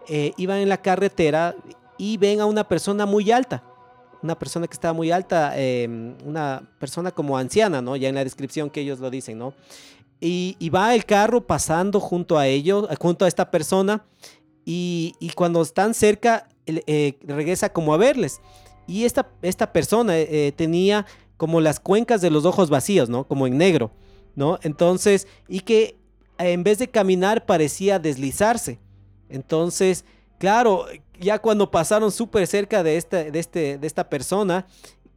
[0.08, 1.54] iban en la carretera
[1.98, 3.62] y ven a una persona muy alta
[4.22, 7.96] una persona que estaba muy alta, em, una persona como anciana, ¿no?
[7.96, 9.54] Ya en la descripción que ellos lo dicen, ¿no?
[10.20, 14.04] Y, va el carro pasando junto a ellos, junto a esta persona,
[14.64, 18.40] y, cuando están cerca, eh, regresa como a verles.
[18.86, 21.06] Y esta, esta persona eh, tenía
[21.36, 23.24] como las cuencas de los ojos vacíos, ¿no?
[23.28, 23.92] Como en negro,
[24.34, 24.58] ¿no?
[24.62, 25.96] Entonces, y que
[26.38, 28.78] en vez de caminar parecía deslizarse.
[29.28, 30.04] Entonces,
[30.38, 30.86] claro,
[31.20, 34.66] ya cuando pasaron súper cerca de, esta, de, este, de esta persona,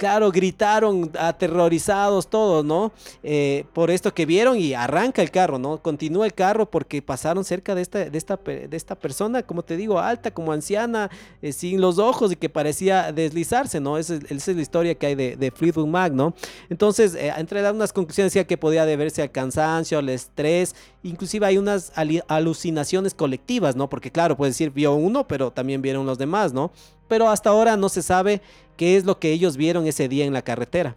[0.02, 2.92] claro, gritaron aterrorizados todos, ¿no?
[3.22, 5.78] Eh, por esto que vieron y arranca el carro, ¿no?
[5.78, 9.78] Continúa el carro porque pasaron cerca de esta, de esta, de esta persona, como te
[9.78, 11.12] digo, alta, como anciana,
[11.44, 14.00] eh, sin los ojos y que parecía deslizarse, ¿no?
[14.00, 16.34] Esa, es la historia que hay de, de Fleetwood ¿no?
[16.72, 21.60] Entonces, eh, entre unas conclusiones decía que podía deberse al cansancio, al estrés, inclusive hay
[21.60, 21.94] unas
[22.28, 23.88] alucinaciones colectivas, ¿no?
[23.88, 26.72] Porque claro, puede decir, vio uno, pero también vieron los demás, ¿no?
[27.12, 28.42] Pero hasta ahora no se sabe
[28.78, 30.96] qué es lo que ellos vieron ese día en la carretera.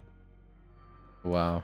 [1.25, 1.61] Wow.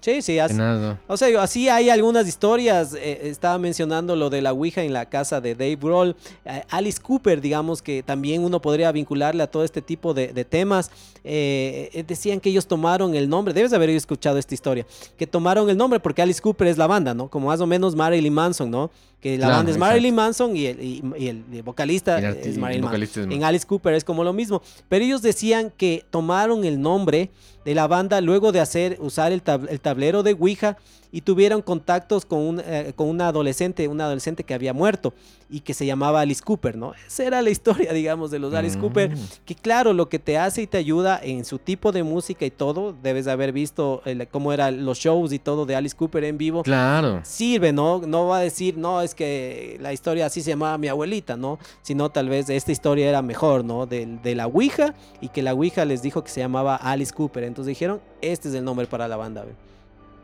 [0.00, 0.58] Sí, sí, así,
[1.06, 2.94] o sea, así hay algunas historias.
[2.94, 6.16] Eh, estaba mencionando lo de la Ouija en la casa de Dave Grohl.
[6.44, 10.90] Eh, Alice Cooper, digamos que también uno podría vincularle a todo este tipo de, temas.
[11.22, 14.86] Eh, decían que ellos tomaron el nombre, debes haber escuchado esta historia,
[15.16, 17.28] que tomaron el nombre porque Alice Cooper es la banda, ¿no?
[17.28, 18.90] Como más o menos Marilyn Manson, ¿no?
[19.20, 23.32] Que la banda es Marilyn Manson y el, y, el vocalista es Marilyn Manson.
[23.32, 24.62] En Alice Cooper es como lo mismo.
[24.88, 27.30] Pero ellos decían que tomaron el nombre
[27.64, 30.78] de la banda luego de hacer usar el, tablero de Ouija
[31.10, 35.14] y tuvieron contactos con, un, eh, con una adolescente, una adolescente que había muerto
[35.50, 36.92] y que se llamaba Alice Cooper, ¿no?
[37.06, 38.80] Esa era la historia, digamos, de los Alice mm.
[38.80, 39.14] Cooper,
[39.46, 42.50] que claro, lo que te hace y te ayuda en su tipo de música y
[42.50, 46.36] todo, debes de haber visto cómo eran los shows y todo de Alice Cooper en
[46.36, 46.62] vivo.
[46.62, 47.20] Claro.
[47.24, 48.00] Sirve, ¿no?
[48.06, 51.58] No va a decir, no, es que la historia así se llamaba mi abuelita, ¿no?
[51.82, 53.86] Sino tal vez esta historia era mejor, ¿no?
[53.86, 57.44] De, de la Ouija y que la Ouija les dijo que se llamaba Alice Cooper.
[57.44, 59.44] Entonces dijeron, este es el nombre para la banda,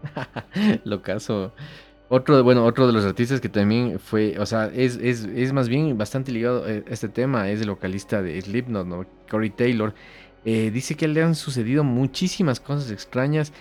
[0.85, 1.53] Lo caso.
[2.09, 5.69] Otro, bueno, otro de los artistas que también fue, o sea, es, es, es más
[5.69, 9.07] bien bastante ligado a este tema, es el vocalista de Slipknot, ¿no?
[9.31, 9.95] Corey Taylor.
[10.45, 13.53] Eh, dice que le han sucedido muchísimas cosas extrañas,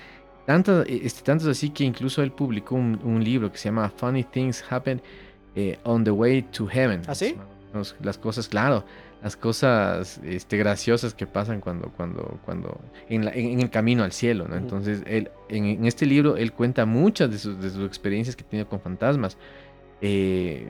[0.45, 4.63] tantas, este, tantos así que incluso él publicó un, libro que se llama Funny Things
[4.69, 5.01] Happen
[5.55, 7.01] eh, on the Way to Heaven.
[7.07, 7.35] ¿Ah, sí?
[8.01, 8.83] Las cosas, claro
[9.23, 13.23] las cosas este, graciosas que pasan cuando, cuando, cuando en,
[13.59, 14.57] el camino al cielo, ¿no?
[14.57, 18.65] Entonces, él, en, este libro, él cuenta muchas de sus, de sus experiencias que tiene
[18.65, 19.37] con fantasmas.
[20.01, 20.67] Eh,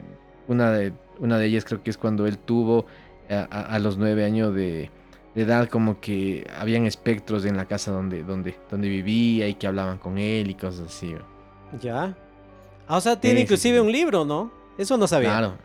[0.47, 2.85] una, de, una de ellas creo que es cuando él tuvo
[3.27, 4.91] a, los nueve años de,
[5.33, 9.97] edad como que habían espectros en la casa donde, donde, donde vivía y que hablaban
[9.97, 11.15] con él y cosas así.
[11.81, 12.15] Ya.
[12.87, 14.51] Ah, o sea, tiene inclusive un libro, ¿no?
[14.77, 15.29] Eso no sabía.
[15.29, 15.55] Claro,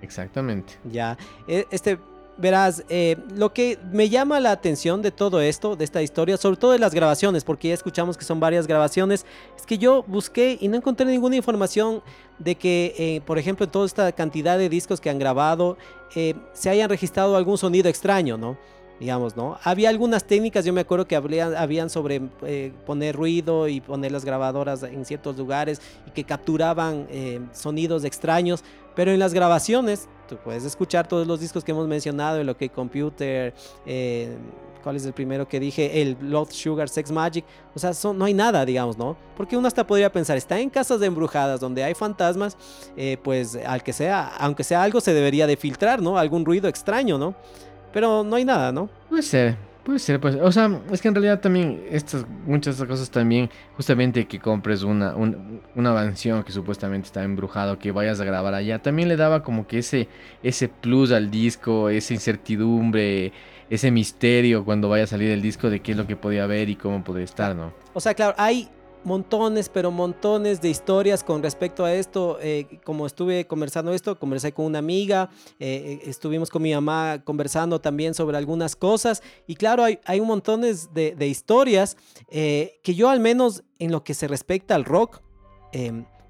[0.00, 0.72] exactamente.
[0.90, 1.16] Ya.
[1.46, 1.98] E, este,
[2.42, 6.56] Verás, eh, lo que me llama la atención de todo esto, de esta historia, sobre
[6.56, 9.24] todo de las grabaciones, porque ya escuchamos que son varias grabaciones,
[9.56, 12.02] es que yo busqué y no encontré ninguna información
[12.40, 15.78] de que, eh, por ejemplo, en toda esta cantidad de discos que han grabado,
[16.16, 18.58] eh, se hayan registrado algún sonido extraño, ¿no?
[19.02, 19.58] Digamos, ¿no?
[19.64, 22.20] Había algunas técnicas, yo me acuerdo que habían sobre
[22.86, 27.08] poner ruido y poner las grabadoras en ciertos lugares y que capturaban
[27.52, 28.62] sonidos extraños,
[28.94, 33.54] pero en las grabaciones puedes escuchar todos los discos que hemos mencionado, el OK Computer,
[33.86, 34.36] eh,
[34.82, 36.02] ¿cuál es el primero que dije?
[36.02, 37.44] El Blood Sugar Sex Magic.
[37.74, 39.16] O sea, no hay nada, digamos, ¿no?
[39.36, 42.56] Porque uno hasta podría pensar, está en casas de embrujadas donde hay fantasmas,
[42.96, 46.18] eh, pues al que sea, aunque sea algo, se debería de filtrar, ¿no?
[46.18, 47.34] Algún ruido extraño, ¿no?
[47.92, 48.88] Pero no hay nada, ¿no?
[49.08, 49.56] Puede ser.
[49.84, 53.10] Puede ser, pues, o sea, es que en realidad también estas, muchas de estas cosas
[53.10, 58.54] también, justamente que compres una, una mansión que supuestamente está embrujado, que vayas a grabar
[58.54, 60.06] allá, también le daba como que ese,
[60.44, 63.32] ese plus al disco, esa incertidumbre,
[63.70, 66.68] ese misterio cuando vaya a salir el disco de qué es lo que podía ver
[66.68, 67.72] y cómo podía estar, ¿no?
[67.92, 68.68] O sea, claro, hay
[69.04, 72.38] montones, pero montones de historias con respecto a esto.
[72.40, 77.22] Eh, como estuve conversando esto, conversé con una amiga, eh, eh, estuvimos con mi mamá
[77.24, 79.22] conversando también sobre algunas cosas.
[79.46, 81.96] Y claro, hay, hay un montón de, de historias
[82.30, 85.20] que yo al menos en lo que se respecta al rock,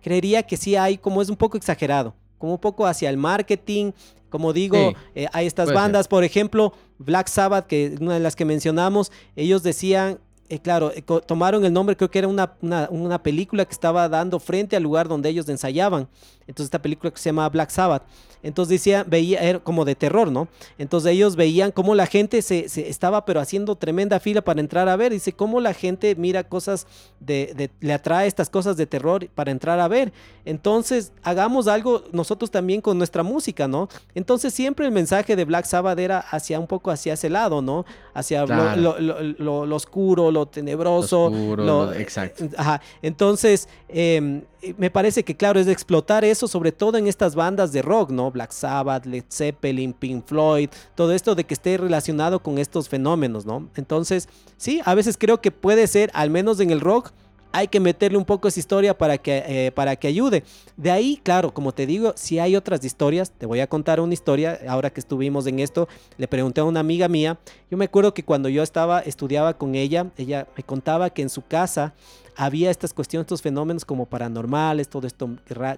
[0.01, 3.93] creería que sí hay, como es un poco exagerado como un poco hacia el marketing.
[4.29, 4.95] Como digo,
[5.33, 9.63] hay estas bandas, por ejemplo, Black Sabbath, que es una de las que mencionamos, ellos
[9.63, 10.19] decían,
[10.53, 14.07] eh, claro, eh, tomaron el nombre, creo que era una, una, una, película que estaba
[14.11, 16.09] dando frente al lugar donde ellos ensayaban.
[16.47, 18.03] Entonces esta película que se llama Black Sabbath.
[18.43, 20.49] Entonces decía, veía, era como de terror, ¿no?
[20.77, 24.97] Entonces ellos veían cómo la gente se, estaba pero haciendo tremenda fila para entrar a
[24.97, 25.13] ver.
[25.13, 26.87] Dice, cómo la gente mira cosas
[27.21, 30.13] de, le atrae estas cosas de terror para entrar a ver.
[30.45, 33.89] Entonces hagamos algo nosotros también con nuestra música, ¿no?
[34.15, 37.85] Entonces siempre el mensaje de Black Sabbath era hacia un poco hacia ese lado, ¿no?
[38.13, 41.31] Hacia lo, oscuro, lo tenebroso.
[41.31, 42.45] Lo exacto.
[42.57, 42.81] Ajá.
[43.03, 44.43] Entonces, em,
[44.79, 48.31] me parece que, claro, es explotar eso, sobre todo en estas bandas de rock, ¿no?
[48.31, 53.45] Black Sabbath, Led Zeppelin, Pink Floyd, todo esto de que esté relacionado con estos fenómenos,
[53.45, 53.69] ¿no?
[53.77, 57.13] Entonces, sí, a veces creo que puede ser, al menos en el rock,
[57.53, 60.43] hay que meterle un poco esa historia para que, eh, para que ayude.
[60.77, 64.15] De ahí, claro, como te digo, si hay otras historias, te voy a contar una
[64.15, 67.39] historia, ahora que estuvimos en esto, le pregunté a una amiga mía,
[67.71, 71.29] yo me acuerdo que cuando yo estaba, estudiaba con ella, ella me contaba que en
[71.29, 71.95] su casa
[72.35, 75.29] había estas cuestiones, estos fenómenos como paranormales, todo esto,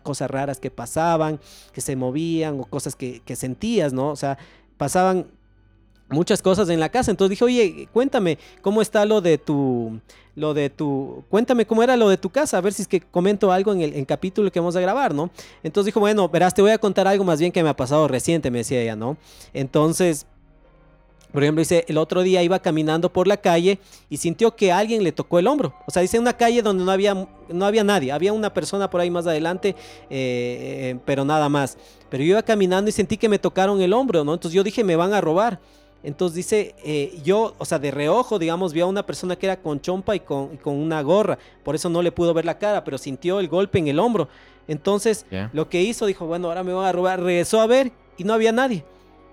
[0.02, 1.40] cosas raras que pasaban,
[1.72, 4.10] que se movían o cosas que, que sentías, ¿no?
[4.10, 4.38] O sea,
[4.76, 5.26] pasaban
[6.08, 7.10] muchas cosas en la casa.
[7.10, 10.00] Entonces dije, oye, cuéntame cómo está lo de tu,
[10.36, 13.00] lo de tu, cuéntame cómo era lo de tu casa, a ver si es que
[13.00, 15.30] comento algo en el capítulo que vamos a grabar, ¿no?
[15.62, 18.08] Entonces dijo, bueno, verás, te voy a contar algo más bien que me ha pasado
[18.08, 19.16] reciente, me decía ella, ¿no?
[19.52, 20.26] Entonces
[21.34, 25.02] por ejemplo, dice, el otro día iba caminando por la calle y sintió que alguien
[25.02, 25.74] le tocó el hombro.
[25.84, 28.12] O sea, dice una calle donde no había, no había nadie.
[28.12, 29.74] Había una persona por ahí más adelante, eh,
[30.10, 31.76] eh, pero nada más.
[32.08, 34.32] Pero yo iba caminando y sentí que me tocaron el hombro, ¿no?
[34.32, 35.58] Entonces yo dije, me van a robar.
[36.04, 39.56] Entonces dice, eh, yo, o sea, de reojo, digamos, vi a una persona que era
[39.56, 41.38] con chompa y con, con, una gorra.
[41.62, 44.28] Por eso no le pudo ver la cara, pero sintió el golpe en el hombro.
[44.68, 47.22] Entonces, lo que hizo, dijo, bueno, ahora me van a robar.
[47.22, 48.84] Regresó a ver y no había nadie.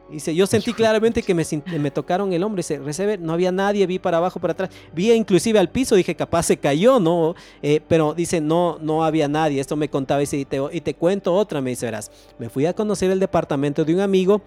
[0.10, 1.46] Dice, yo sentí claramente que me,
[1.80, 2.58] me tocaron el hombro.
[2.58, 4.70] Dice, recibe, no había nadie, vi para abajo, para atrás.
[4.94, 7.36] Vi inclusive al piso, dije, capaz se cayó, ¿no?
[7.62, 9.60] Eh, pero dice, no, no había nadie.
[9.60, 12.12] Esto me contaba y te, y te cuento otra, me dice, verás.
[12.40, 14.42] Me fui a conocer el departamento de un amigo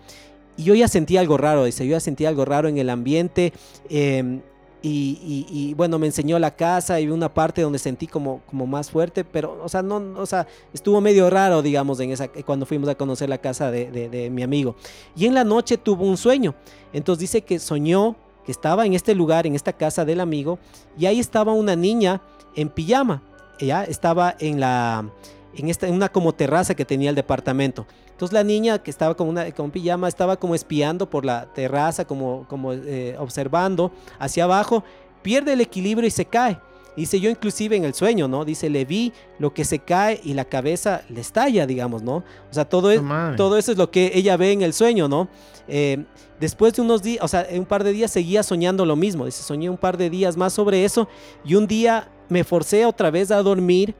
[0.56, 3.52] y yo ya sentí algo raro, dice, yo ya sentí algo raro en el ambiente.
[3.88, 4.40] Eh,
[4.86, 9.24] y, bueno, me enseñó la casa y una parte donde sentí como, como más fuerte,
[9.24, 12.94] pero, o sea, no, o sea, estuvo medio raro, digamos, en esa, cuando fuimos a
[12.94, 14.76] conocer la casa de, de mi amigo.
[15.16, 16.54] Y en la noche tuvo un sueño.
[16.92, 20.58] Entonces dice que soñó que estaba en este lugar, en esta casa del amigo,
[20.98, 22.20] y ahí estaba una niña
[22.54, 23.22] en pijama.
[23.58, 25.08] Ella estaba en la,
[25.56, 27.86] en, esta, en una como terraza que tenía el departamento.
[28.10, 32.04] Entonces la niña que estaba con una con pijama estaba como espiando por la terraza,
[32.04, 34.84] como, como eh, observando hacia abajo,
[35.22, 36.58] pierde el equilibrio y se cae.
[36.96, 38.44] Dice yo inclusive en el sueño, ¿no?
[38.44, 42.18] Dice, le vi lo que se cae y la cabeza le estalla, digamos, ¿no?
[42.50, 43.02] O sea, todo, es,
[43.36, 45.28] todo eso es lo que ella ve en el sueño, ¿no?
[45.66, 46.04] Eh,
[46.38, 49.26] después de unos días, o sea, un par de días seguía soñando lo mismo.
[49.26, 51.08] Dice, soñé un par de días más sobre eso
[51.44, 53.94] y un día me forcé otra vez a dormir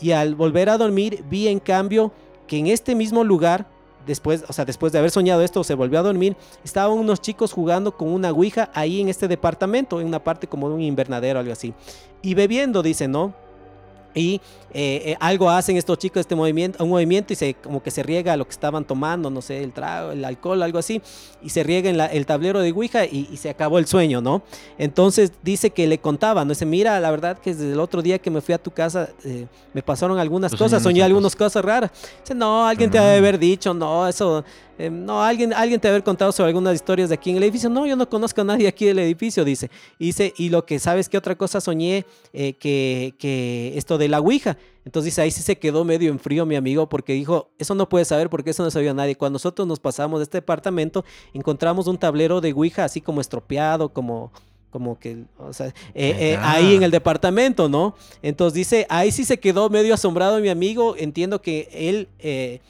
[0.00, 2.12] y al volver a dormir vi en cambio
[2.46, 3.66] que en este mismo lugar,
[4.06, 7.52] después, o sea, después de haber soñado esto, se volvió a dormir, estaban unos chicos
[7.52, 11.38] jugando con una ouija ahí en este departamento, en una parte como de un invernadero,
[11.38, 11.74] algo así.
[12.22, 13.34] Y bebiendo, dice, ¿no?
[14.18, 14.40] Y
[14.74, 18.02] eh, eh, algo hacen estos chicos este movimiento un movimiento y se como que se
[18.02, 21.00] riega lo que estaban tomando no sé el trago el alcohol algo así
[21.42, 24.42] y se riega en el tablero de Ouija y, se acabó el sueño no
[24.76, 28.18] entonces dice que le contaba no dice mira la verdad que desde el otro día
[28.18, 31.90] que me fui a tu casa eh, me pasaron algunas cosas soñé algunas cosas raras
[32.20, 34.44] dice no alguien te debe haber dicho no eso
[34.78, 37.68] Em, no, alguien, alguien te haber contado sobre algunas historias de aquí en el edificio.
[37.68, 39.70] No, yo no conozco a nadie aquí del edificio, dice.
[39.98, 44.08] Y, dice, y lo que sabes que otra cosa soñé, eh, que, que esto de
[44.08, 44.56] la Ouija.
[44.84, 47.88] Entonces dice, ahí sí se quedó medio en frío mi amigo porque dijo, eso no
[47.88, 49.16] puede saber porque eso no sabía nadie.
[49.16, 53.92] Cuando nosotros nos pasamos de este departamento, encontramos un tablero de Ouija así como estropeado,
[53.92, 54.32] como
[54.70, 57.94] como que, o sea, eh, eh, ahí en el departamento, ¿no?
[58.22, 62.60] Entonces dice, ahí sí se quedó medio asombrado mi amigo, entiendo que él eh,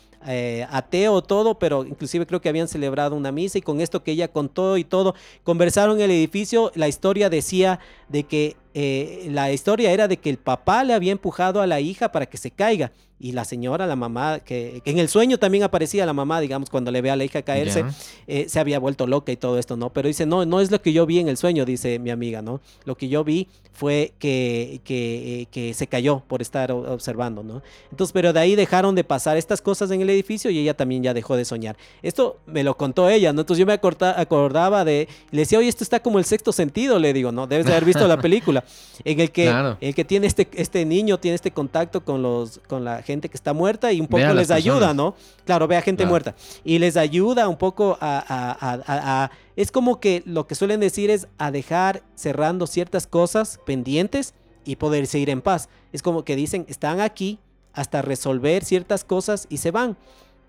[0.71, 4.29] ateo todo, pero inclusive creo que habían celebrado una misa y con esto que ella
[4.29, 9.91] contó y todo, conversaron en el edificio, la historia decía de que eh, la historia
[9.91, 12.93] era de que el papá le había empujado a la hija para que se caiga
[13.21, 16.91] y la señora, la mamá, que, en el sueño también aparecía la mamá, digamos, cuando
[16.91, 17.85] le ve a la hija caerse,
[18.27, 19.91] eh, se había vuelto loca y todo esto, ¿no?
[19.91, 22.43] Pero dice, no, no es lo que yo vi en el sueño, dice mi amiga,
[22.43, 22.61] ¿no?
[22.85, 27.63] Lo que yo vi fue que, que, que se cayó por estar observando, ¿no?
[27.91, 31.03] Entonces, pero de ahí dejaron de pasar estas cosas en el edificio y ella también
[31.03, 31.77] ya dejó de soñar.
[32.03, 33.43] Esto me lo contó ella, ¿no?
[33.43, 37.13] Entonces yo me acordaba de, le decía, oye, esto está como el sexto sentido, le
[37.13, 37.47] digo, ¿no?
[37.47, 38.65] Debes de haber visto la película,
[39.05, 42.85] en el que, el que tiene este, este niño, tiene este contacto con, los, con
[42.85, 45.15] la gente que está muerta y un poco les ayuda, ¿no?
[45.47, 50.47] Claro, ve a gente muerta y les ayuda un poco a, Es como que lo
[50.47, 55.71] que suelen decir es a dejar cerrando ciertas cosas pendientes y poder seguir en paz.
[55.93, 57.39] Es como que dicen, están aquí
[57.73, 59.97] hasta resolver ciertas cosas y se van.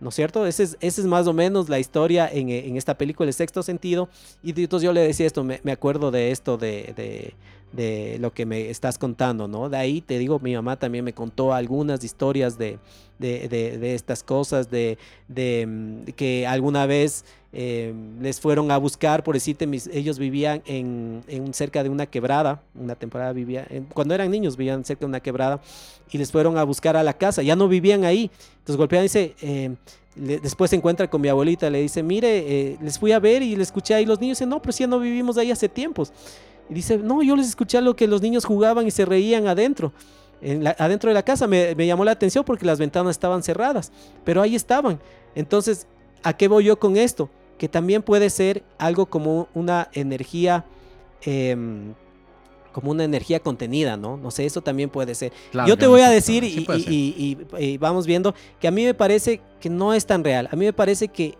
[0.02, 0.45] ¿No es cierto?
[0.45, 4.10] Esa es, es más o menos la historia en, en, esta película, El Sexto Sentido.
[4.41, 7.34] Y entonces yo le decía esto, me, me acuerdo de esto, de, de,
[7.72, 9.70] de, lo que me estás contando, ¿no?
[9.70, 12.80] De ahí te digo, mi mamá también me contó algunas historias de,
[13.20, 14.98] de estas cosas, de,
[15.28, 21.24] mm, que alguna vez eh, les fueron a buscar, por decirte, mis, ellos vivían en,
[21.28, 25.20] en, cerca de una quebrada, una temporada vivía, cuando eran niños vivían cerca de una
[25.20, 25.60] quebrada
[26.12, 29.06] y les fueron a buscar a la casa, ya no vivían ahí, entonces golpean y
[29.06, 29.76] dice, eh,
[30.15, 33.56] después se encuentra con mi abuelita, le dice, mire, eh, les fui a ver y
[33.56, 36.13] le escuché ahí los niños, dice, no, pero si ya no vivimos ahí hace tiempos.
[36.70, 39.92] Y dice, no, yo les escuché lo que los niños jugaban y se reían adentro.
[40.42, 43.92] En adentro de la casa me, me llamó la atención porque las ventanas estaban cerradas,
[44.24, 45.00] pero ahí estaban.
[45.36, 45.88] Entonces,
[46.24, 47.30] ¿a qué voy yo con esto?
[47.60, 50.65] que también puede ser algo como una energía,
[51.22, 51.94] em,
[52.72, 54.15] como una energía contenida, ¿no?
[54.15, 55.34] No sé, eso también puede ser.
[55.67, 59.94] Yo te voy a decir y, vamos viendo que a mí me parece que no
[59.94, 60.48] es tan real.
[60.52, 61.38] A mí me parece que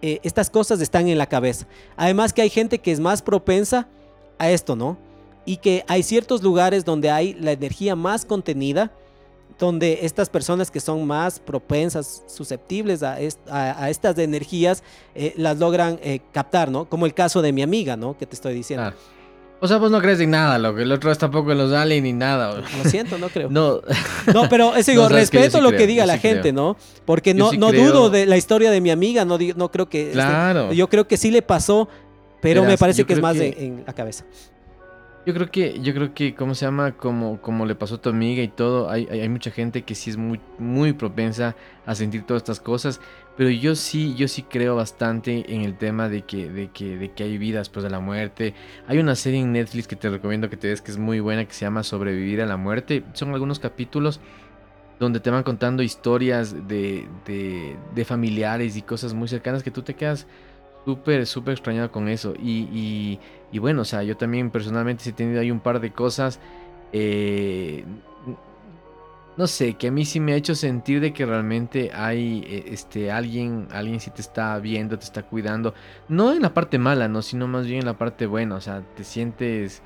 [0.00, 1.68] eh, estas cosas están en la cabeza.
[1.96, 3.86] Además que hay gente que es más propensa
[4.38, 4.98] a esto, ¿no?
[5.44, 8.92] Y que hay ciertos lugares donde hay la energía más contenida
[9.58, 14.82] donde estas personas que son más propensas, susceptibles a, estas energías,
[15.14, 16.86] eh, las logran eh, captar, ¿no?
[16.86, 18.16] Como el caso de mi amiga, ¿no?
[18.18, 18.92] Que te estoy diciendo.
[19.60, 21.72] O sea, vos no crees en nada, lo que el otro es tampoco en los
[21.72, 22.60] aliens ni nada.
[22.82, 23.48] Lo siento, no creo.
[23.50, 23.80] no.
[24.34, 26.76] no, pero eso digo, respeto lo que diga la gente, ¿no?
[27.04, 30.06] Porque no, no dudo de la historia de mi amiga, no, no creo que...
[30.06, 30.72] Este, claro.
[30.72, 31.88] yo creo que sí le pasó,
[32.42, 34.24] pero me parece que es más en la cabeza.
[35.24, 36.96] Yo creo que, yo creo que, ¿cómo se llama?
[36.96, 40.10] Como, como le pasó a tu amiga y todo, hay, hay, mucha gente que sí
[40.10, 41.54] es muy, muy propensa
[41.86, 43.00] a sentir todas estas cosas,
[43.36, 47.12] pero yo sí, yo sí creo bastante en el tema de que, de que, de
[47.12, 48.54] que hay vida después de la muerte.
[48.88, 51.44] Hay una serie en Netflix que te recomiendo que te des que es muy buena,
[51.44, 53.04] que se llama Sobrevivir a la muerte.
[53.12, 54.18] Son algunos capítulos
[54.98, 59.82] donde te van contando historias de, de, de familiares y cosas muy cercanas que tú
[59.82, 60.26] te quedas
[60.84, 62.34] súper, súper extrañado con eso.
[62.42, 63.18] Y,
[63.50, 66.40] y, bueno, o sea, yo también personalmente he tenido ahí un par de cosas.
[66.92, 67.84] Eh,
[69.36, 72.64] no sé, que a mí sí me ha hecho sentir de que realmente hay eh,
[72.68, 75.74] este alguien, alguien sí te está viendo, te está cuidando.
[76.08, 78.56] No en la parte mala, no, sino más bien en la parte buena.
[78.56, 79.82] O sea, te sientes.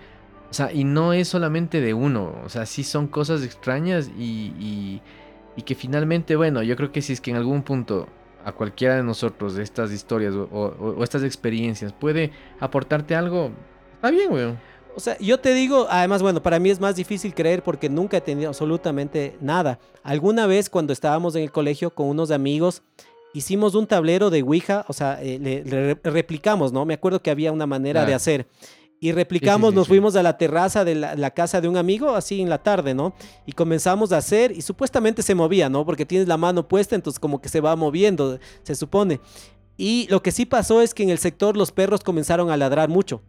[0.50, 2.34] O sea, y no es solamente de uno.
[2.44, 5.02] O sea, sí son cosas extrañas y, y,
[5.56, 8.08] y que finalmente, bueno, yo creo que si es que en algún punto
[8.46, 12.30] a cualquiera de nosotros de estas historias o, estas experiencias puede
[12.60, 13.50] aportarte algo,
[13.96, 14.54] está bien, güey.
[14.94, 18.18] O sea, yo te digo, además, bueno, para mí es más difícil creer porque nunca
[18.18, 19.80] he tenido absolutamente nada.
[20.04, 22.84] Alguna vez cuando estábamos en el colegio con unos amigos,
[23.34, 26.86] hicimos un tablero de Ouija, o sea, eh, le, replicamos, ¿no?
[26.86, 28.46] Me acuerdo que había una manera de hacer
[29.06, 32.48] y replicamos, nos fuimos a la terraza de la, casa de un amigo, así en
[32.48, 33.14] la tarde, ¿no?
[33.46, 35.86] Y comenzamos a hacer, y supuestamente se movía, ¿no?
[35.86, 39.20] Porque tienes la mano puesta, entonces como que se va moviendo, se supone.
[39.76, 42.88] Y lo que sí pasó es que en el sector los perros comenzaron a ladrar
[42.88, 43.22] mucho.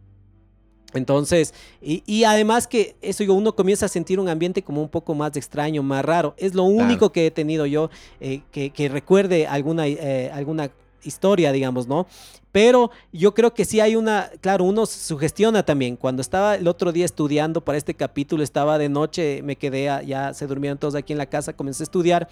[0.94, 5.14] Entonces, y, además que eso, digo, uno comienza a sentir un ambiente como un poco
[5.14, 6.34] más extraño, más raro.
[6.38, 10.72] Es lo único que he tenido yo eh, que, recuerde alguna, eh, alguna
[11.04, 12.06] historia, digamos, ¿no?
[12.50, 15.96] Pero yo creo que sí hay una, claro, uno sugestiona también.
[15.96, 20.32] Cuando estaba el otro día estudiando para este capítulo, estaba de noche, me quedé, ya
[20.32, 22.28] se durmieron todos aquí en la casa, comencé a estudiar.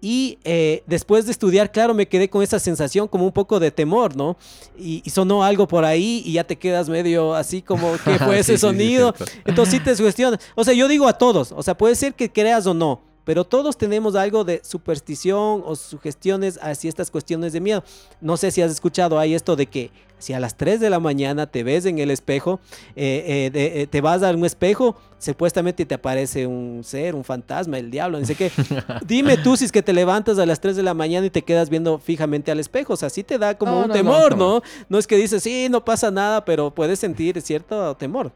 [0.00, 3.70] Y eh, después de estudiar, claro, me quedé con esa sensación como un poco de
[3.70, 4.36] temor, ¿no?
[4.78, 8.58] Y, sonó algo por ahí y ya te quedas medio así como, ¿qué fue ese
[8.58, 9.14] sonido?
[9.46, 10.38] Entonces sí te sugestiona.
[10.54, 13.44] O sea, yo digo a todos, o sea, puede ser que creas o no pero
[13.44, 17.82] todos tenemos algo de superstición o sugestiones hacia estas cuestiones de miedo.
[18.20, 21.00] No sé si has escuchado ahí esto de que si a las 3 de la
[21.00, 22.58] mañana te ves en el espejo,
[22.96, 27.78] eh, eh, eh, te vas a un espejo, supuestamente te aparece un ser, un fantasma,
[27.78, 28.50] el diablo, no sé qué.
[29.06, 31.42] Dime tú si es que te levantas a las 3 de la mañana y te
[31.42, 32.94] quedas viendo fijamente al espejo.
[32.94, 34.62] O sea, sí te da como un temor, no, ¿no?
[34.88, 38.32] No es que dices, sí, no pasa nada, pero puedes sentir cierto temor.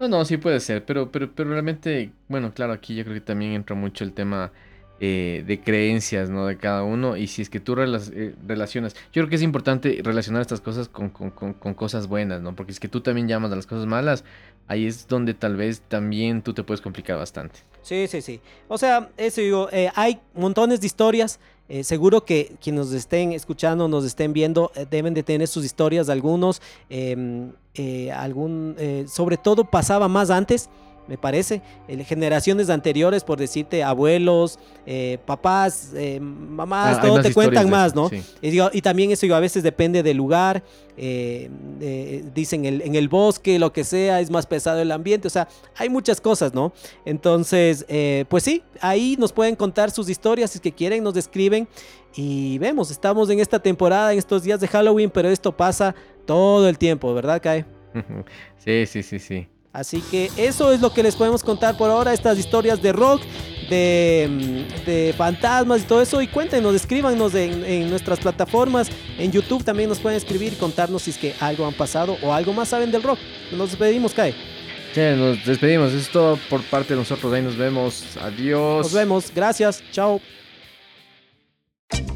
[0.00, 3.20] No, no, sí puede ser, pero, pero, pero realmente, bueno, claro, aquí yo creo que
[3.20, 4.50] también entra mucho el tema
[4.98, 6.46] eh, de creencias, ¿no?
[6.46, 7.18] De cada uno.
[7.18, 10.88] Y si es que tú eh, relacionas, yo creo que es importante relacionar estas cosas
[10.88, 12.56] con, cosas buenas, ¿no?
[12.56, 14.24] Porque es que tú también llamas a las cosas malas,
[14.66, 17.60] ahí es donde tal vez también tú te puedes complicar bastante.
[17.82, 18.40] Sí, sí, sí.
[18.68, 21.38] O sea, eso digo, eh, hay montones de historias.
[21.84, 26.60] seguro que quienes nos estén escuchando, nos estén viendo, deben de tener sus historias, algunos,
[26.88, 27.52] em,
[28.12, 28.74] algún,
[29.06, 30.68] sobre todo pasaba más antes
[31.10, 31.60] me parece.
[32.06, 38.08] generaciones anteriores, por decirte, abuelos, eh, papás, eh, mamás, ah, todo te cuentan más, ¿no?
[38.40, 40.62] Y, también eso a veces depende del lugar.
[40.96, 41.50] Eh,
[42.32, 45.26] dicen el, en el bosque, lo que sea, es más pesado el ambiente.
[45.26, 46.72] O sea, hay muchas cosas, ¿no?
[47.04, 47.84] Entonces,
[48.28, 51.66] pues sí, ahí nos pueden contar sus historias si es que quieren, nos describen.
[52.14, 55.92] Y vemos, estamos en esta temporada, en estos días de Halloween, pero esto pasa
[56.24, 57.64] todo el tiempo, ¿verdad, Kai?
[58.58, 59.48] Sí, sí, sí, sí.
[59.72, 63.22] Así que eso es lo que les podemos contar por ahora, estas historias de rock,
[63.68, 66.20] de, mm, de fantasmas y todo eso.
[66.20, 71.02] Y cuéntenos, escríbanos en, en, nuestras plataformas, en YouTube también nos pueden escribir y contarnos
[71.02, 73.18] si es que algo han pasado o algo más saben del rock.
[73.52, 74.34] Nos despedimos, Kai.
[74.92, 75.90] Sí, nos despedimos.
[75.90, 77.32] Eso es todo por parte de nosotros.
[77.32, 78.16] Ahí nos vemos.
[78.20, 78.82] Adiós.
[78.82, 79.32] Nos vemos.
[79.32, 79.82] Gracias.
[79.92, 80.20] Chao.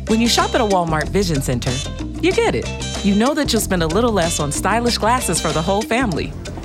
[0.08, 1.72] When you shop at a Walmart Vision Center,
[2.20, 2.66] you get it.
[3.04, 6.32] You know that you'll spend a little less on stylish glasses for the whole family.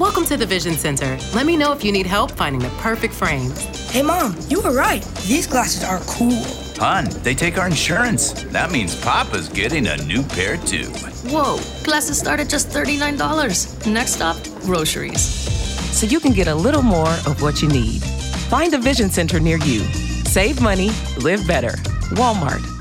[0.00, 1.18] Welcome to the Vision Center.
[1.34, 3.60] Let me know if you need help finding the perfect frames.
[3.90, 5.04] Hey, Mom, you were right.
[5.26, 6.42] These glasses are cool.
[6.78, 8.32] Hon, they take our insurance.
[8.44, 10.86] That means Papa's getting a new pair, too.
[11.28, 13.92] Whoa, glasses start at just $39.
[13.92, 15.20] Next stop, groceries.
[15.20, 18.02] So you can get a little more of what you need.
[18.48, 19.80] Find a Vision Center near you.
[20.24, 21.72] Save money, live better.
[22.16, 22.79] Walmart.